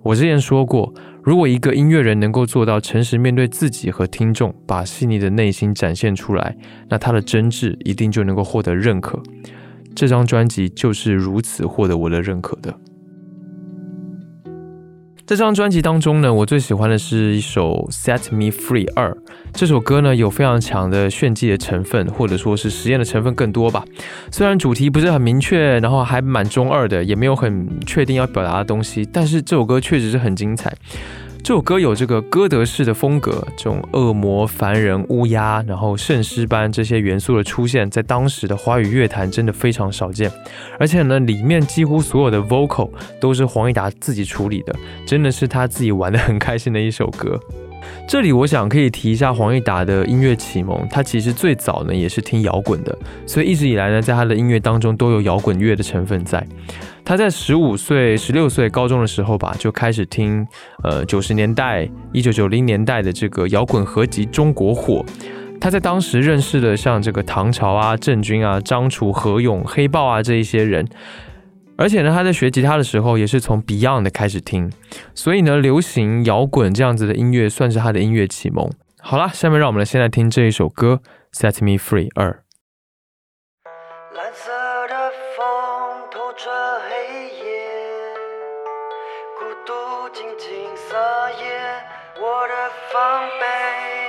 [0.03, 0.93] 我之前说过。
[1.25, 6.57] 如果一个音乐人能够做到诚实面对自己和听众，把细腻的内心展现出来，
[6.89, 9.23] 那他的真挚一定就能够获得认可。
[9.95, 12.75] 这张专辑就是如此获得我的认可的。
[15.33, 19.11] 这张专辑当中呢，我最喜欢的是一首《Set Me Free 二》。
[19.55, 23.83] 这首歌呢，有非常强的炫技的成分，或者说是实验的成分更多吧。
[24.31, 30.71] 虽然主题不是很明确，然后还蛮中二的，也没有很确定要表达的东西，但是这首歌确实是很精彩。
[31.45, 40.31] 这首歌有这个歌德式的风格，这种恶魔、凡人、乌鸦，然后圣诗般这些元素的出现，在当时的华语乐坛真的非常少见。
[40.79, 42.89] 而且呢，里面几乎所有的 vocal
[43.21, 44.73] 都是黄义达自己处理的，
[45.05, 47.39] 真的是他自己玩的很开心的一首歌。
[48.09, 56.45] 这里我想可以提一下黄义达的音乐启蒙，他其实最早呢也是听摇滚的，所以一直以来呢，在他的音乐当中都有摇滚乐的成分在。
[57.05, 60.47] 他在十五岁、十六岁高中的时候吧，就开始听
[60.85, 65.05] 呃九十年代、一九九零年代的这个摇滚合集《中国火》。
[65.61, 70.87] 他在当时认识了像这个唐朝啊、郑钧啊、张楚、何勇、黑豹啊这一些人。
[71.77, 74.73] 而且呢，他在学吉他的时候也是从 Beyond 开始听，
[75.15, 78.71] 所以呢，流行摇滚这样子的音乐算是他的音乐启蒙。
[79.01, 81.01] 好了，下面让我们来先来听这一首歌
[81.37, 82.31] 《Set Me Free 二》。
[84.15, 84.53] 蓝色
[84.87, 85.45] 的风
[86.13, 86.51] 透着
[86.89, 87.69] 黑夜，
[89.39, 89.73] 孤独
[90.13, 90.97] 静静撒
[91.33, 91.43] 野。
[92.21, 92.55] 我的
[92.93, 93.43] 防备，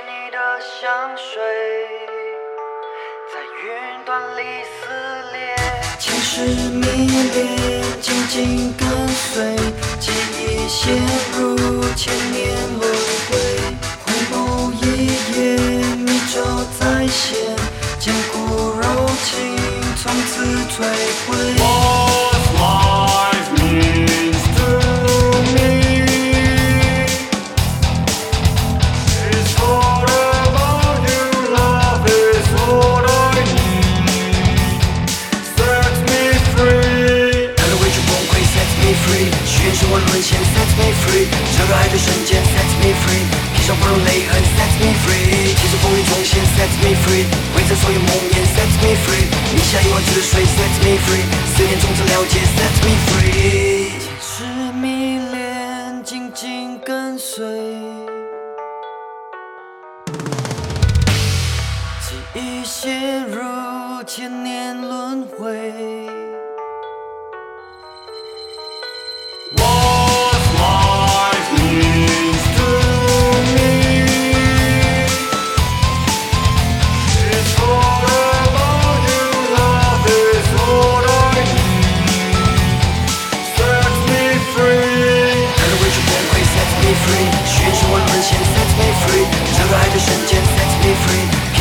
[0.06, 1.42] 你的香水，
[3.32, 4.72] 在云端里撕
[5.32, 5.56] 裂。
[5.98, 6.38] 情势
[8.00, 9.56] 紧紧跟随，
[9.98, 11.02] 记忆陷
[11.36, 11.56] 入
[11.96, 12.82] 千年轮
[13.28, 13.36] 回。
[14.04, 14.84] 恐怖一
[15.36, 16.40] 眼，迷咒
[16.78, 17.36] 再现，
[17.98, 18.36] 坚固
[18.80, 18.84] 柔
[19.24, 19.32] 情
[19.96, 20.84] 从此摧
[21.26, 22.03] 毁。
[41.54, 43.24] free，热爱的瞬间，set me free，
[43.54, 47.24] 披上不容泪痕，set me free，气势风雨重现，set me free，
[47.54, 51.24] 挥着所有梦魇，set me free，你下一晚之水，set me free，
[51.56, 57.44] 思念从此了解，set me free，坚持迷恋，紧紧跟随，
[62.02, 66.23] 记忆陷入千年轮回。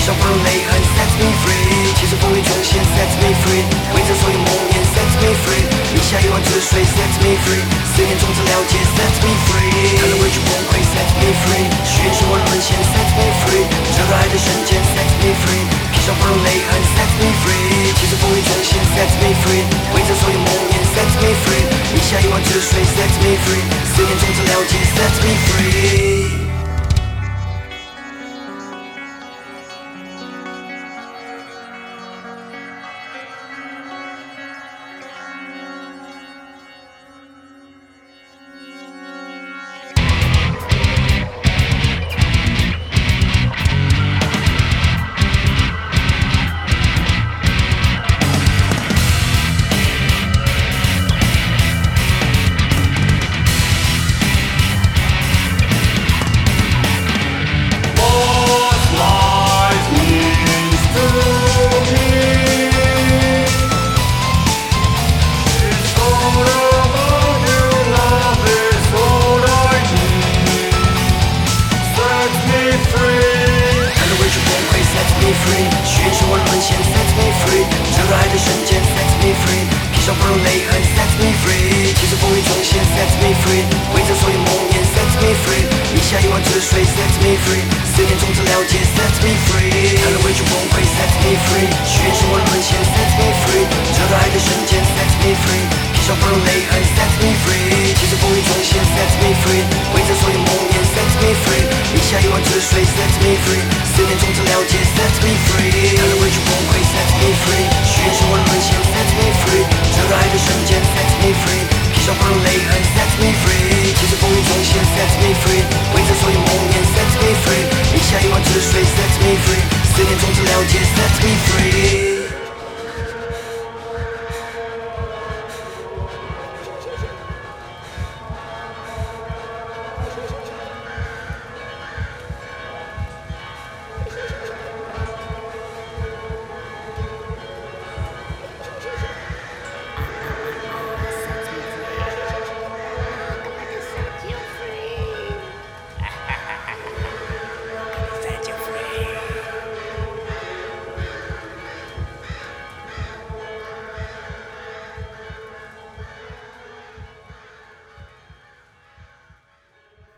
[0.04, 3.64] 上不容泪痕，set me free 气势风雨中现，set me free
[3.96, 5.64] 挥着所有梦魇，set me free
[5.96, 13.64] 你下一碗之水，set me free 思念从此了解，set me free 看着委屈崩溃，set me free 寻求我沦陷，set me free
[13.96, 15.64] 热爱的瞬间，set me free
[15.96, 19.64] 披上不容泪痕，set me free 气势风雨中现，set me free
[19.96, 21.64] 挥着所有梦魇，set me free
[21.96, 23.64] 你下一碗之水，set me free
[23.96, 26.13] 思念从此了解，set me free。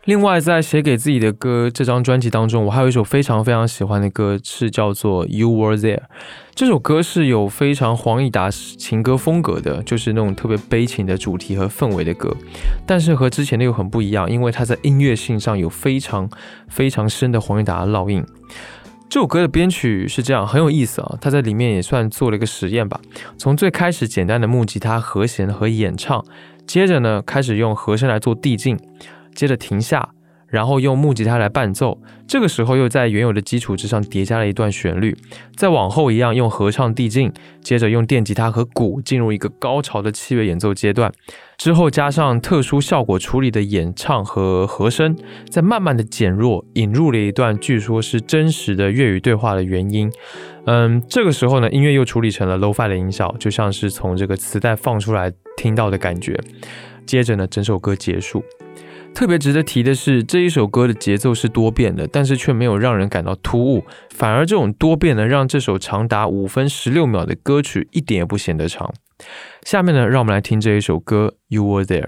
[0.06, 5.96] 另外，在写给自己的歌这张专辑当中，我还有一首非常非常喜欢的歌，是叫做《You Were There》。
[6.54, 12.32] 这首歌是有非常黄义达情歌风格的，就是那种特别悲情的主题和氛围的歌。
[12.86, 16.30] 但是和之前的又很不一样，因为它在音乐性上有非常
[16.68, 18.24] 非常深的黄义达的烙印。
[19.08, 21.18] 这首歌的编曲是这样，很有意思啊。
[21.20, 23.00] 他在里面也算做了一个实验吧。
[23.36, 26.24] 从最开始简单的木吉他和弦和演唱，
[26.64, 28.78] 接着呢开始用和声来做递进，
[29.36, 30.08] 接着停下，
[30.48, 32.00] 然后用木吉他来伴奏。
[32.26, 35.16] 这个时候又在原有的基础之上叠加了一段旋律，
[35.54, 37.32] 再往后一样用合唱递进，
[37.62, 41.12] 接着用电吉他和鼓进入一个高潮的器乐演奏阶段。
[41.56, 45.16] 之后加上特殊效果处理的演唱和和声，
[45.48, 50.10] 再慢慢的减弱，引入了一段据说是真实的粤语对话的原因。
[50.66, 56.38] 嗯，这个时候呢，音乐又处理成了 low-fi 的音效，就像是从这个磁带放出来听到的感觉。
[57.06, 58.42] 接着呢，整首歌结束。
[59.16, 68.92] 特别值得提的是，这一首歌的节奏是多变的，但是却没有让人感到突兀，反而这种多变呢，让这首长达五分十六秒的歌曲一点也不显得长。
[69.62, 72.02] 下面呢，让我们来听这一首歌《You Were There》。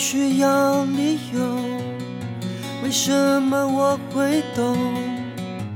[0.00, 1.40] 需要理由，
[2.82, 4.74] 为什么我会懂？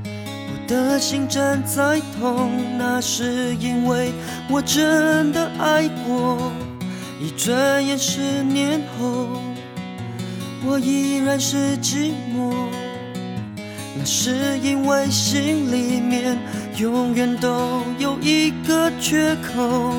[0.03, 4.11] 我的心正在痛，那是因为
[4.49, 6.51] 我真的爱过。
[7.21, 9.27] 一转眼十年后，
[10.65, 12.51] 我依然是寂寞。
[13.95, 16.35] 那是因为心里面
[16.79, 19.93] 永远都有一个缺口。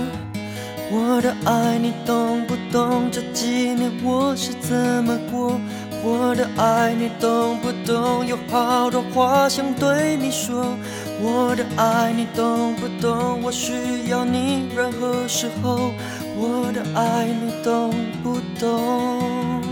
[0.89, 3.11] 我的爱你懂不懂？
[3.11, 5.61] 这几年我是怎么过？
[6.05, 8.25] 我的爱你懂不懂？
[8.25, 10.77] 有好多话想对你说。
[11.21, 13.43] 我的爱你懂不懂？
[13.43, 15.93] 我需要你任何时候。
[16.39, 19.63] 我的爱你懂不懂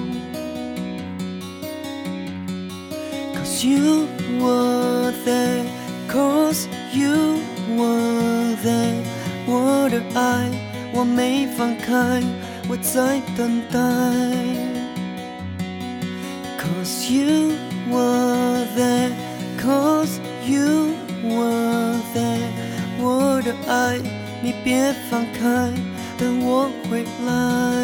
[3.35, 4.07] ？Cause you
[4.41, 5.67] were there,
[6.11, 7.39] cause you
[7.77, 9.05] were there。
[9.47, 10.49] 我的爱
[11.05, 12.23] 没放开，
[12.69, 13.79] 我在等待。
[16.59, 17.53] Cause you
[17.91, 19.13] were there,
[19.61, 22.51] cause you were there。
[22.99, 23.99] 我的爱
[24.43, 25.71] 你别放开。
[26.17, 27.84] 等我回来。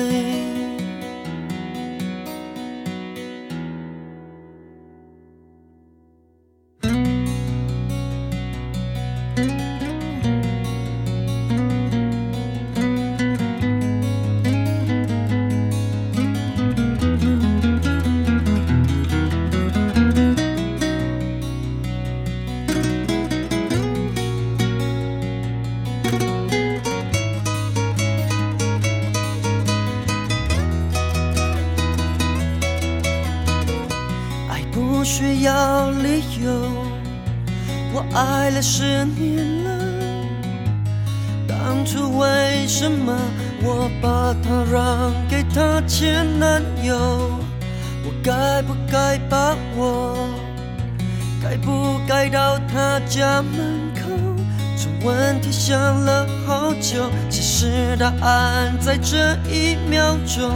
[58.80, 60.50] 在这一秒钟。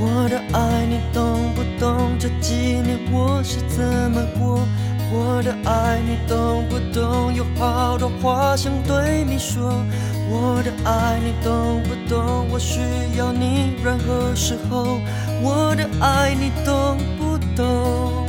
[0.00, 2.16] 我的爱你懂不懂？
[2.18, 4.60] 这几年我是怎么过？
[5.10, 7.34] 我的爱你懂不懂？
[7.34, 9.72] 有好多话想对你说。
[10.30, 12.46] 我的爱你懂不懂？
[12.50, 12.80] 我需
[13.16, 15.00] 要你任何时候。
[15.42, 18.26] 我的爱你懂不懂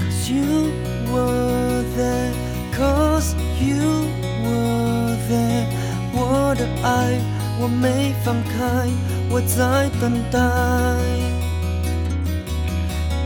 [0.00, 0.70] ？Cause you
[1.12, 2.32] were there,
[2.72, 4.06] cause you
[4.42, 5.66] were there。
[6.14, 7.18] 我的爱
[7.60, 8.88] 我没放开，
[9.30, 10.38] 我在等待。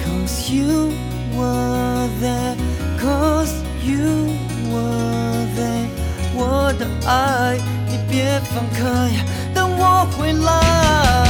[0.05, 0.93] Cause you。
[1.37, 2.57] were there,
[2.99, 3.53] cause
[3.85, 4.33] you
[4.73, 5.89] were there。
[6.35, 7.59] 我的爱，
[7.89, 9.11] 你别放开，
[9.55, 11.26] 等我回来。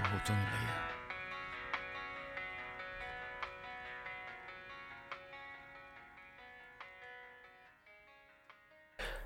[0.00, 0.72] 都好中意你啊。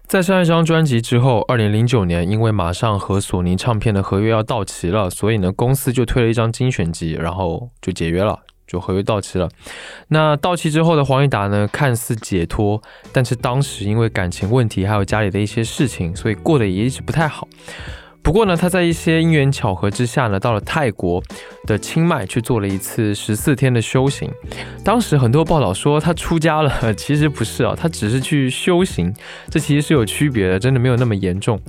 [0.06, 9.48] 在上一张专辑之后，二零零九年，因为马上和索尼唱片的合约要到期了，所以呢，公司就推了一张精选集，然后就解约了，就合约到期了。
[10.08, 12.80] 那到期之后的黄义达呢，看似解脱，
[13.12, 17.48] 但是当时因为感情问题，还有家里的一些事情，所以过得也一直不太好。
[18.24, 21.22] 不过呢，他在一些因缘巧合之下呢，到了泰国
[21.66, 24.30] 的清迈去做了一次十四天的修行。
[24.82, 29.14] 当时很多报道说他出家了，其实不是啊，他只是去修行，
[29.50, 31.60] 这其实是有区别的，真的没有那么严重。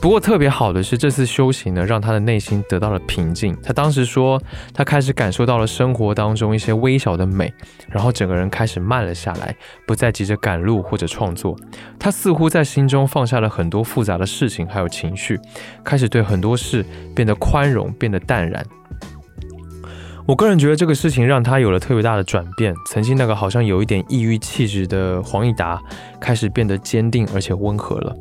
[0.00, 3.54] 不过特别好的是，这次修行呢，让他的内心得到了平静。
[3.62, 4.42] 他当时说，
[4.72, 7.52] 他开始感受到了生活当中一些微小的美，
[7.90, 9.54] 然后整个人开始慢了下来，
[9.86, 11.54] 不再急着赶路或者创作。
[11.98, 15.38] 他似乎在心中放下了很多复杂的事情还有情绪，
[15.84, 16.82] 开始对很多事
[17.14, 18.64] 变得宽容，变得淡然。
[20.26, 22.74] 我个人觉得这个事情让他有了特别大的转变。
[22.86, 25.78] 曾经那个好像有一点抑郁气质的黄义达，
[26.18, 28.16] 开始变得坚定而且温和了。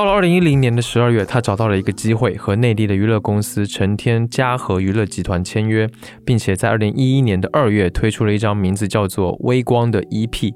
[0.00, 5.86] 到了二零一零年的十二月，他找到了一个机会，和内地的娱乐公司成天嘉禾娱乐集团签约，
[6.24, 10.54] 并且在二零一一年的二月推出了一张名字叫做《微光》的 EP。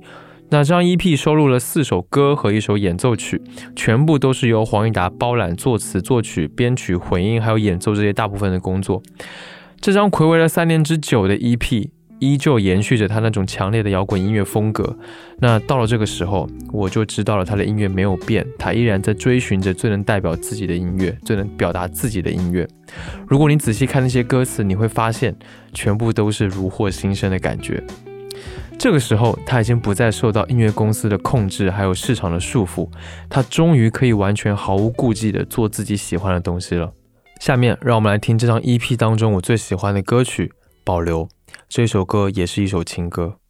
[0.49, 3.43] 那张 EP 收录了四首歌和一首演奏曲，
[3.77, 9.03] 全部都是由黄义达包揽作词、作曲、编曲、混音还有演奏这些大部分的工作。
[9.79, 11.91] 这张暌违了三年之久的 EP。
[12.19, 14.97] 依旧延续着他那种强烈的摇滚音乐风格。
[15.39, 22.67] 那到了这个时候，我就知道了他的音乐没有变，他依然在追寻着最能代表自己的音乐，最能表达自己的音乐。
[23.27, 25.35] 如果你仔细看那些歌词，你会发现
[25.73, 27.83] 全部都是如获新生的感觉。
[28.77, 32.89] 这个时候，他已经不再受到音乐公司的控制，还有市场的束缚，
[33.29, 36.93] 他终于可以完全毫无顾忌地做自己喜欢的东西了。
[37.41, 40.47] 下面，让我们来听这张 EP 当中我最喜欢的歌曲
[40.85, 41.25] 《保留》。
[41.77, 43.41] 这首歌也是一首情歌。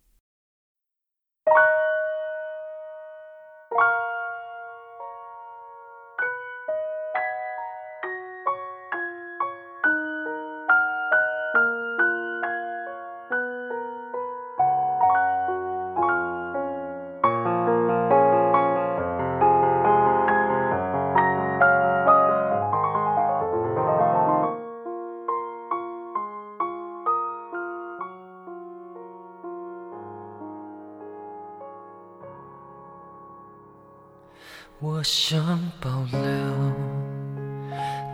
[35.05, 36.21] 想保留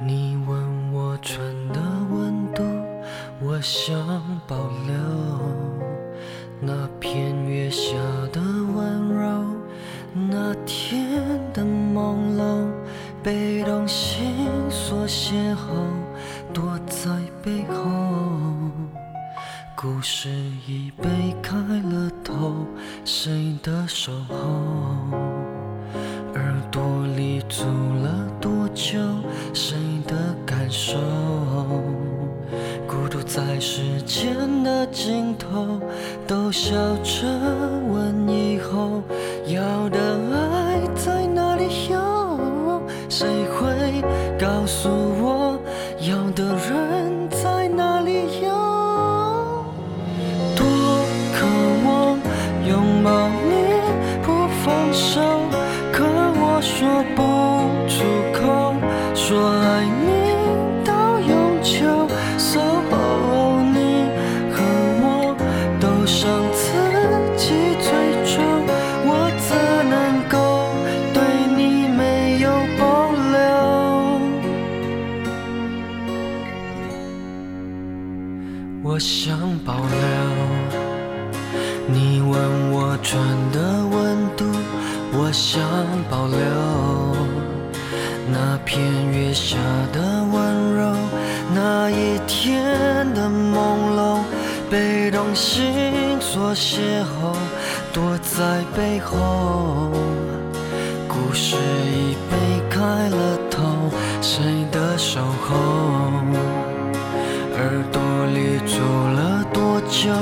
[0.04, 1.38] 你吻我唇
[1.68, 1.80] 的
[2.10, 2.64] 温度，
[3.40, 3.96] 我想
[4.48, 4.96] 保留
[6.60, 7.94] 那片月下
[8.32, 9.44] 的温柔，
[10.28, 11.14] 那天
[11.54, 12.66] 的朦胧，
[13.22, 14.34] 被动心
[14.68, 15.58] 所邂逅，
[16.52, 17.08] 躲在
[17.40, 17.84] 背后，
[19.76, 20.28] 故事
[20.66, 21.08] 已被
[21.40, 22.66] 开了头，
[23.04, 25.39] 谁的守候？
[27.50, 28.96] 走了多久？
[29.52, 29.76] 谁
[30.06, 30.14] 的
[30.46, 30.96] 感受？
[32.86, 35.80] 孤独在时间的尽头，
[36.28, 37.26] 都笑着
[37.92, 39.02] 问以后
[39.48, 39.98] 要的
[40.32, 42.80] 爱在哪里有？
[43.08, 44.00] 谁会
[44.38, 45.58] 告诉我
[46.08, 47.09] 要的人
[96.70, 97.34] 邂逅，
[97.92, 99.90] 躲在背后，
[101.08, 102.36] 故事已被
[102.70, 103.90] 开了头，
[104.20, 105.56] 谁的守候？
[107.56, 108.78] 耳朵里住
[109.16, 110.12] 了多久？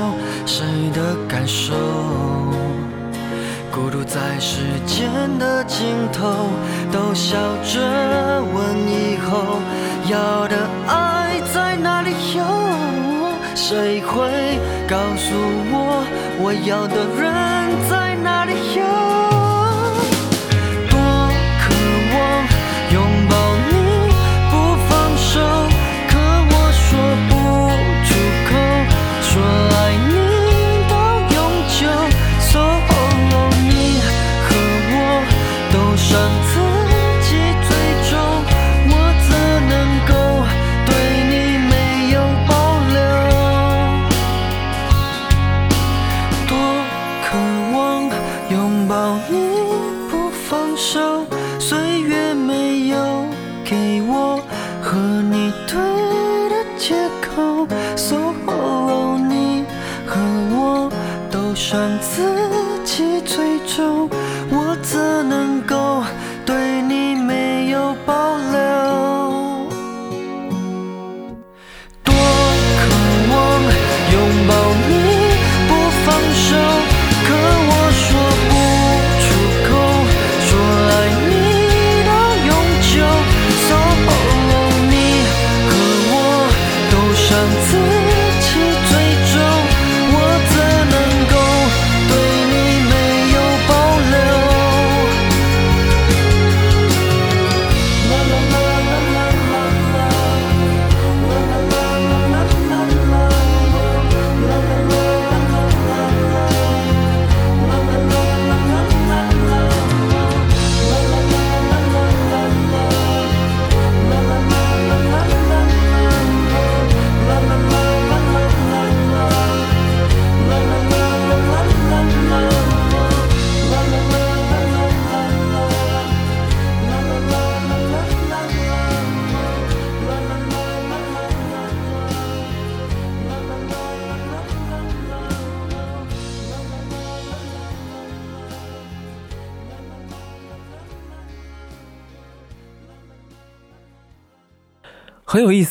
[0.47, 1.75] 谁的感受？
[3.71, 6.49] 孤独在时间的尽头，
[6.91, 7.79] 都笑着
[8.41, 9.59] 问以后
[10.09, 12.43] 要的爱在哪里有？
[13.55, 14.17] 谁会
[14.87, 15.35] 告诉
[15.71, 16.03] 我
[16.41, 18.08] 我要的人在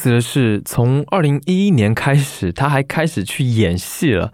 [0.09, 4.32] 思的是，从二零一一年开始，他还开始去演戏了。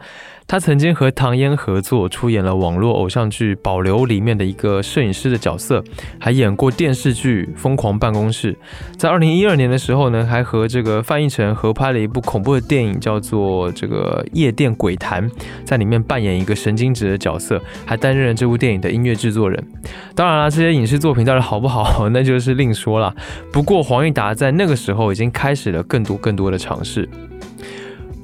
[0.54, 5.82] 他曾经和唐嫣合作，出演了网络偶像剧《保留》里面的一个摄影师的角色，
[6.16, 8.52] 还演过电视剧《疯狂办公室》。
[8.96, 15.28] 在二零一二年的时候呢，还和这个范逸臣合拍了一部恐怖的电影，叫做《这个夜店鬼谈》，
[15.64, 19.60] 在里面扮演一个神经质的角色，还担任了这部电影的音乐制作人。
[20.14, 23.12] 当然了，这些影视作品到底好不好，那就是另说了。
[23.52, 27.08] 不过黄义达在那个时候已经开始了更多更多的尝试。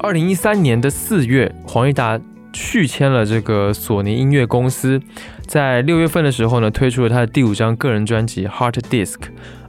[0.03, 2.19] 二零一三年的四月，黄义达
[2.55, 5.01] 续签了这个索尼音乐公司，
[5.47, 9.15] 在六月份的时候呢，推出了他的第五张个人专辑《Heart Disc》。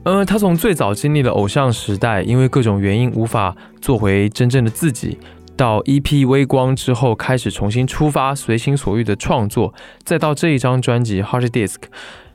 [0.04, 5.18] 呃，他从最早经历了偶像时代，因为各种原因无法做回真正的自己，
[5.54, 11.74] 到 EP 微光之后开始重新出发，随心所欲的创作，再到这一张专辑《Heart Disc》。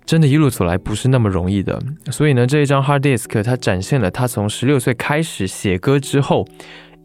[0.05, 1.81] 真的，一路走来不是那么容易的，
[2.11, 6.47] 所以呢，这一张 Hard Disk 它展现了他从十六岁开始写歌之后，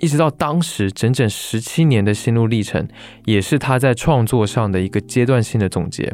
[0.03, 2.88] 一直到当时整整十七年的心路历程，
[3.24, 6.12] 也是他在创作上的一个阶段性的总结。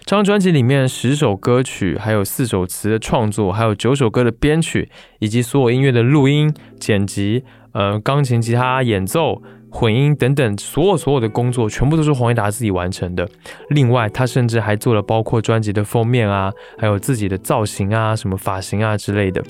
[0.00, 4.88] 这张专辑里面十首歌曲，还有四首词的创作，还有九首歌的编曲，
[5.18, 9.42] 以及所有音乐的录音、剪辑，呃，钢琴、吉他演奏。
[9.68, 13.28] 混音等等，所有所有的工作全部都是黄义达自己完成的。
[13.68, 19.44] 另外，他甚至还做了包括专辑的封面啊，还有自己的造型啊、什么发型啊之类的。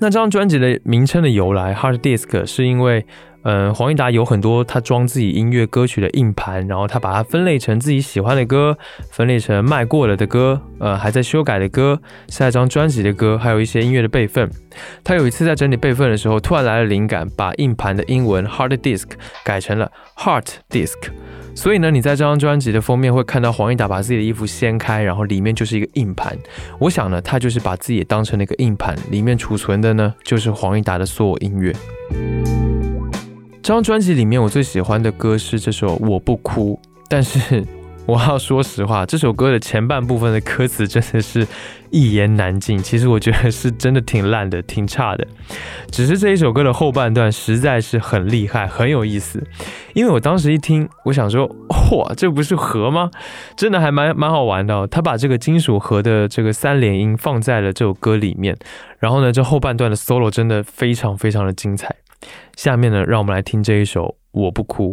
[0.00, 3.04] 那这张专辑的名称的由来，Hard Disk，是因为，
[3.42, 8.76] 嗯，黄义达有很多他装自己音乐歌曲的硬盘，然后他把它分类成自己喜欢的歌，
[9.10, 14.50] 分类成卖过了的歌，呃，还在修改的歌，下一张专辑的歌，还有一些音乐的备份。
[15.02, 19.08] 他有一次在整理备份的时候，突然来了灵感，把硬盘的英文 Hard Disk
[19.44, 20.98] 改成了 Heart Disk。
[21.54, 26.36] 所以呢，你在这张专辑的封面会看到黄义达把自己的衣服掀开，然后里面就是一个硬盘。
[26.78, 31.74] 我想呢，他就是把自己当成了一个硬盘，里面储存的呢就是黄义达的所有音乐。
[33.62, 37.62] 这张专辑里面我最喜欢的歌是这首《我不哭》，但是
[38.06, 41.46] 我要说实话，这首歌的前半部分的歌词真的是
[41.90, 42.78] 一言难尽。
[42.78, 45.24] 其实我觉得是真的挺烂的，挺差的。
[45.90, 49.46] 只是这一首歌的后半段实在是很厉害，很有意思。
[49.92, 51.46] 因为我当时一听，我想说，
[51.92, 53.10] 哇，这不是和吗？
[53.54, 54.88] 真的还蛮蛮好玩的、哦。
[54.90, 58.56] 他把这个金属和的这个三连音放在了这首歌里面，
[58.98, 61.94] 然后呢，这后半段的 solo 真的非常非常的精彩。
[62.62, 64.92] 下面呢，让我们来听这一首《我不哭》。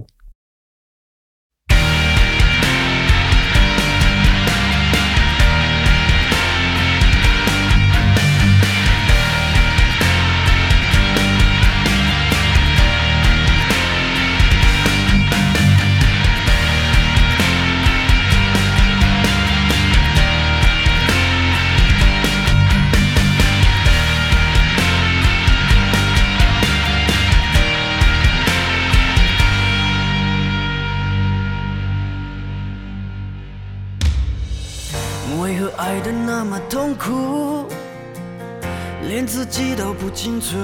[39.49, 40.57] 自己都不清楚？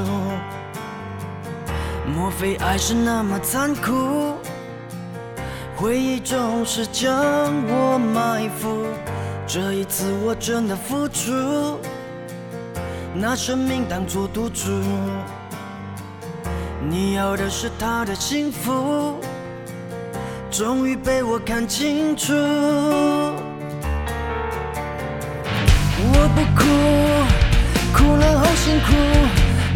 [2.06, 4.36] 莫非爱是那么残酷？
[5.74, 7.16] 回忆总是将
[7.66, 8.86] 我埋伏，
[9.48, 11.80] 这一次我真的付出，
[13.16, 14.70] 拿生命当作赌注。
[16.86, 19.16] 你要的是他的幸福，
[20.52, 22.34] 终于被我看清楚。
[26.06, 26.64] 我不哭，
[27.94, 28.88] 哭了好辛苦，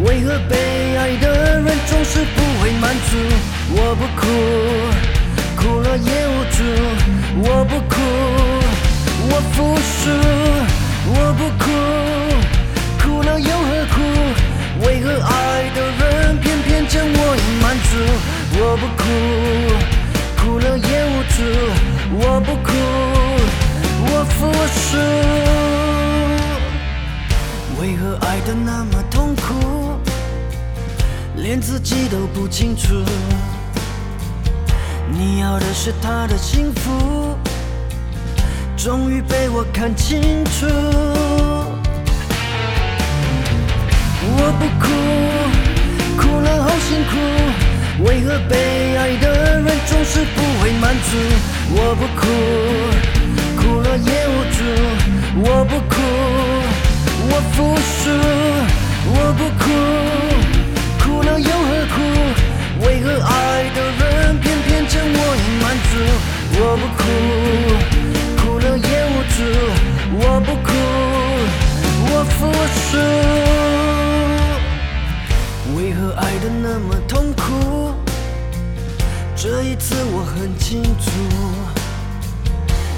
[0.03, 3.15] 为何被爱的人总是不会满足？
[3.70, 4.28] 我不哭，
[5.55, 6.63] 哭了也无助。
[7.43, 7.95] 我不哭，
[9.30, 10.09] 我服输。
[11.09, 11.65] 我不哭，
[13.01, 13.95] 哭了又何苦？
[14.86, 17.89] 为何爱的人偏偏将我隐瞒住？
[18.59, 19.03] 我不，哭
[31.88, 33.02] 己都不清楚？
[35.10, 37.38] 你要的是他的幸福，
[38.76, 40.66] 终于被我看清楚。
[44.36, 44.86] 我不哭，
[46.18, 47.16] 哭了好辛苦，
[48.04, 51.16] 为何被爱的人总是不会满足？
[51.72, 52.28] 我不哭，
[53.62, 54.60] 哭了也无助。
[55.40, 55.96] 我不哭，
[57.30, 58.12] 我服输。
[59.10, 59.66] 我不哭，
[61.00, 61.66] 哭了又？
[62.98, 65.93] 为何爱的人偏偏将我隐瞒住？
[66.58, 67.00] 我不哭，
[68.41, 69.38] 哭了也无助。
[70.18, 70.70] 我不哭，
[72.10, 72.38] 我服
[72.74, 72.98] 输。
[75.78, 77.93] 为何爱的那么痛苦？
[79.36, 81.12] 这一次我很清楚，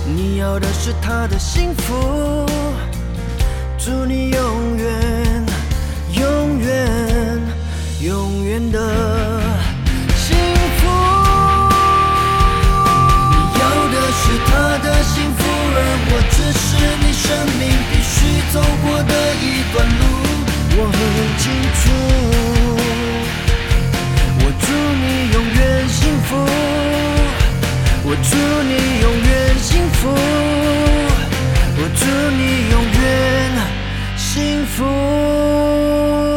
[0.05, 2.45] 你要的是他的幸福。
[3.77, 5.45] 祝你永远、
[6.13, 7.41] 永远、
[7.99, 8.79] 永远的
[14.89, 15.79] 的幸福，而
[16.09, 16.67] 我只是
[17.01, 17.25] 你生
[17.59, 18.15] 命必须
[18.51, 20.01] 走过的一段路。
[20.75, 20.97] 我很
[21.37, 21.45] 清
[21.77, 21.81] 楚，
[24.41, 24.67] 我祝
[25.01, 26.29] 你永远幸福，
[28.03, 28.31] 我祝
[28.69, 29.29] 你永远
[29.59, 30.01] 幸福，
[31.77, 32.01] 我祝
[32.37, 33.03] 你永远
[34.17, 34.27] 幸
[34.65, 36.28] 福。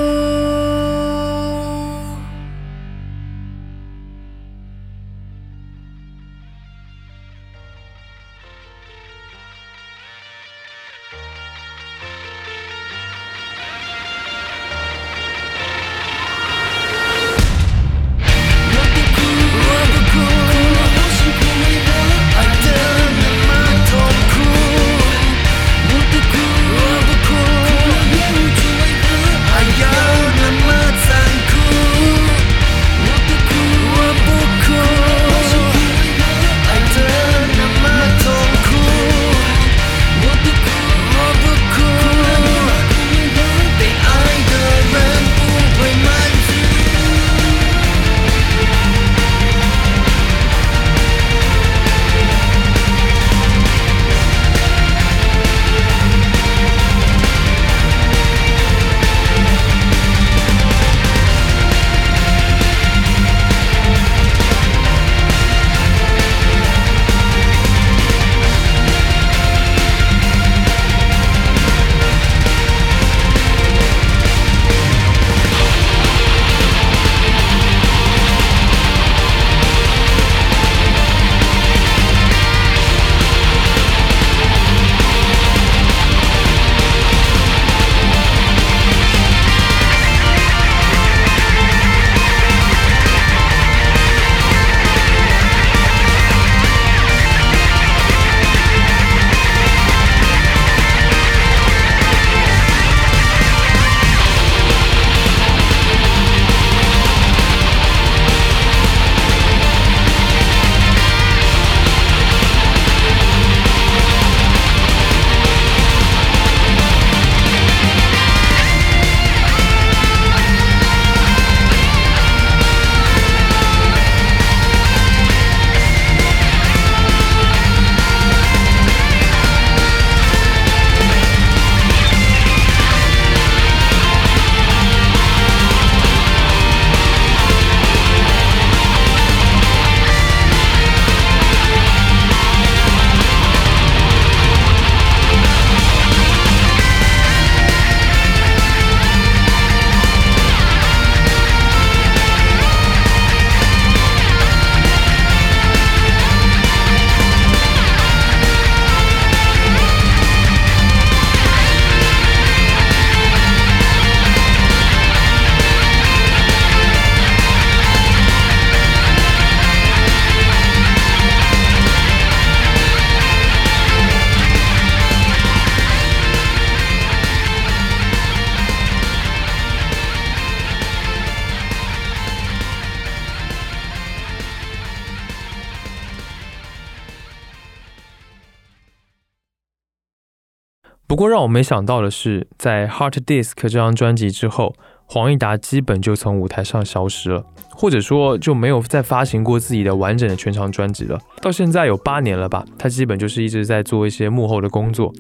[191.43, 194.75] 我没想到的是，在《Heart Disc》这张专辑之后，
[195.07, 201.19] 黄义达基本就从舞台上消失了，或者说就没有再发行过自己的完整的全长专辑了。
[201.41, 205.13] 到现在有八年了吧，他基本就是一直在做一些幕后的工作。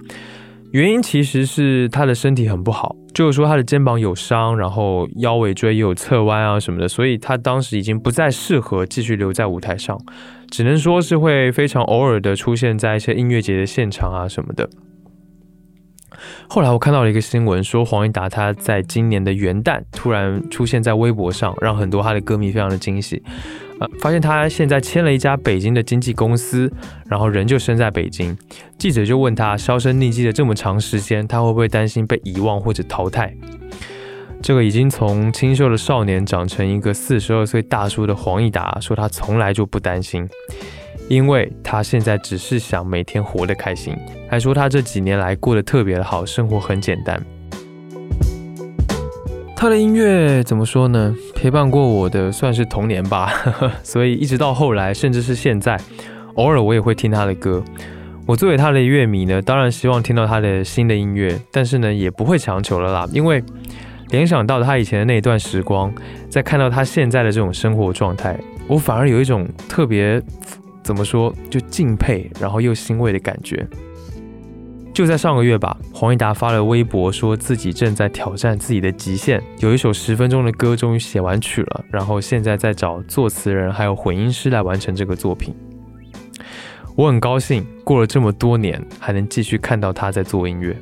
[0.71, 9.99] 原因其实是他的身体很不好，就是说他的肩膀有伤，然后腰尾椎也有侧弯啊什么的，所以他当时已经不再适合继续留在舞台上，
[10.51, 14.71] 只能说是会非常偶尔的出现在一些音乐节的现场啊什么的。
[16.49, 23.23] 后来我看到了一个新闻，说黄义达他在今年的元旦突然出现在微博上，让很多他的歌迷非常的惊喜。
[23.81, 26.71] 呃，发现他现在签了一家北京的经纪公司，
[27.07, 28.37] 然后人就生在北京。
[28.79, 33.35] 记者就问他，销声匿迹了这么长时间，他会不会担心被遗忘或者淘汰？
[34.41, 40.29] 这个已经从清秀的少年长成一个四十二岁大叔的黄义达说，他从来就不担心。
[41.13, 43.95] 因为他现在只是想每天活得开心，
[44.31, 47.23] 还说他这几年来过得特别的好，生活很简单。
[49.55, 51.15] 他的音乐怎么说呢？
[51.35, 53.31] 陪伴过我的算是童年吧，
[53.85, 55.79] 所以一直到后来，甚至是现在，
[56.37, 57.63] 偶尔我也会听他的歌。
[58.25, 63.45] 我作为他的乐迷呢，当然希望听到他的新的音乐，但是呢，也不会强求了啦，因为
[64.09, 65.93] 联想到他以前的那一段时光，
[66.31, 70.19] 再看到他现在的这种生活状态，我反而有一种特别。
[70.83, 71.35] 怎么说？
[71.51, 73.67] 就敬佩，然后又欣慰的感觉。
[74.93, 85.55] 就在上个月吧，黄义达发了微博，说自己正在挑战自己的极限，有一首十分钟的歌终于写完曲了，然后现在在找作词人还有混音师来完成这个作品。
[86.95, 90.77] 我很高兴，过了这么多年，还能继续看到他在做音乐。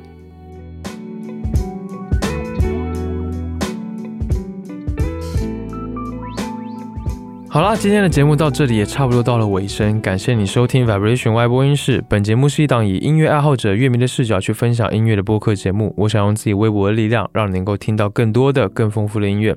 [7.53, 12.01] 好啦，今天的节目到这里也差不多到了尾声，感谢你收听 Vibration 外播音室。
[12.07, 15.93] 本节目是一档以音乐爱好者、乐迷的视角去分享音乐的播客节目。
[15.97, 19.53] 我想用自己微薄的力量，让你能够听到更多的、更丰富的音乐。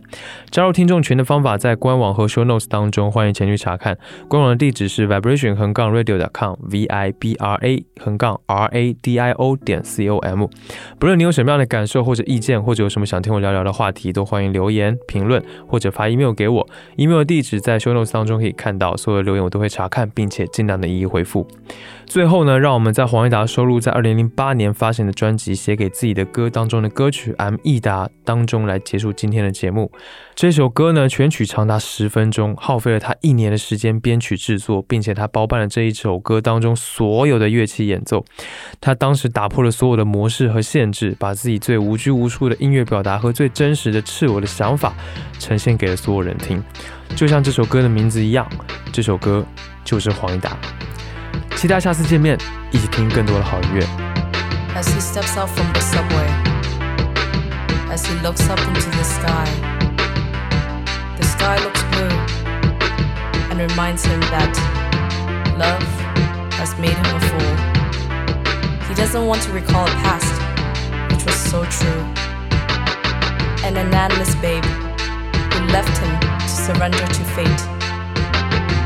[0.50, 3.96] 加入听众群的方法在官网和 Show Notes 当中，欢迎前去查看。
[4.26, 10.08] 官网的地址是 vibration 横杠 radio.com，v i b r a 横杠 r a d i o 点 c
[10.08, 10.48] o m。
[10.98, 16.68] 不论你有什么样的感受或者意见，或者有什么想听我聊聊的话题，都欢迎留言评论或者发 email 给我。
[16.96, 17.78] email 地址在。
[17.84, 21.46] Show notes 当中可以看到，所有的留言我都会查看，并且尽量的一一回复。
[22.06, 29.90] 最后呢，让我们在黄义达收录在二零零八年发行的专辑《写给自己的歌》当中的歌曲《M 益达》当中来结束今天的节目。
[30.34, 38.24] 这首歌呢，全曲长达十分钟，耗费了他一年的时间编曲制作，并且他包办了这一首歌当中所有的乐器演奏。
[38.80, 44.94] 他当时打破了所有的模式和限制，把自己最无拘无束的音乐表达和最真实的赤裸的想法
[45.38, 46.62] 呈现给了所有人听。
[47.15, 48.47] 就像这首歌的名字一样，
[48.91, 49.45] 这首歌
[49.83, 50.57] 就是黄义达。
[51.55, 52.37] 期待下次见面，
[52.71, 53.85] 一起听更多的好音乐。
[54.75, 56.29] As he steps out from the subway,
[57.91, 59.45] as he looks up into the sky,
[61.17, 62.09] the sky looks blue
[63.49, 64.55] and reminds him that
[65.57, 65.83] love
[66.51, 67.55] has made him a fool.
[68.87, 70.33] He doesn't want to recall a past
[71.11, 72.05] which was so true.
[73.65, 76.32] An anonymous babe who left him to
[76.64, 77.60] surrender to fate.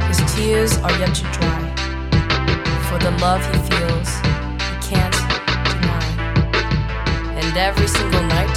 [0.09, 1.69] His tears are yet to dry
[2.89, 4.11] for the love he feels,
[4.67, 5.19] he can't
[5.71, 6.09] deny.
[7.39, 8.57] And every single night,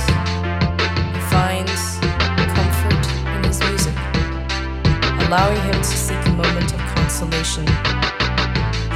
[1.13, 1.99] he finds
[2.57, 3.03] comfort
[3.35, 3.95] in his music,
[5.27, 7.67] allowing him to seek a moment of consolation.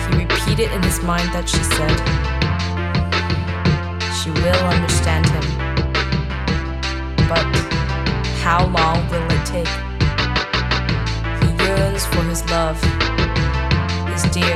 [0.02, 1.98] He repeated in his mind that she said,
[4.18, 5.46] She will understand him.
[7.30, 7.46] But
[8.42, 9.85] how long will it take?
[11.76, 12.82] For his love,
[14.08, 14.56] his dear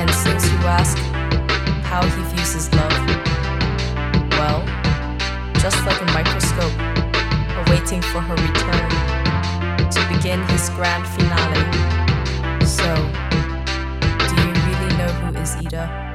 [0.00, 0.96] and since you ask
[1.84, 2.92] how he views his love,
[4.30, 4.64] well,
[5.60, 6.72] just like a microscope,
[7.66, 8.88] awaiting for her return
[9.90, 11.64] to begin his grand finale.
[12.64, 12.94] So,
[14.28, 16.09] do you really know who is Ida?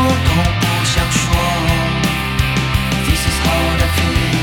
[0.00, 0.30] 我都
[0.60, 1.20] 不想说
[3.04, 4.38] this is how i feel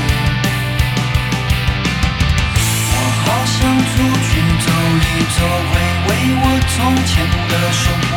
[2.92, 3.56] 我好想
[3.90, 3.92] 出
[4.26, 4.28] 去
[4.64, 4.66] 走
[5.00, 5.38] 一走
[5.70, 5.72] 回
[6.06, 6.10] 味
[6.42, 6.76] 我从
[7.06, 7.10] 前
[7.48, 8.12] 的生活。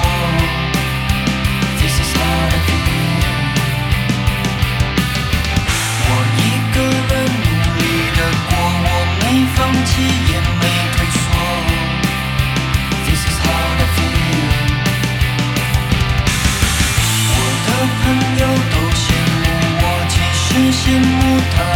[1.80, 3.24] this is how i feel
[6.06, 6.40] 我一
[6.74, 6.78] 个
[7.10, 7.12] 人
[7.46, 7.48] 努
[7.80, 7.84] 力
[8.18, 8.52] 的过
[8.84, 8.88] 我
[9.22, 9.24] 没
[9.56, 9.90] 放弃
[10.32, 10.89] 也没
[20.90, 21.69] 实羡慕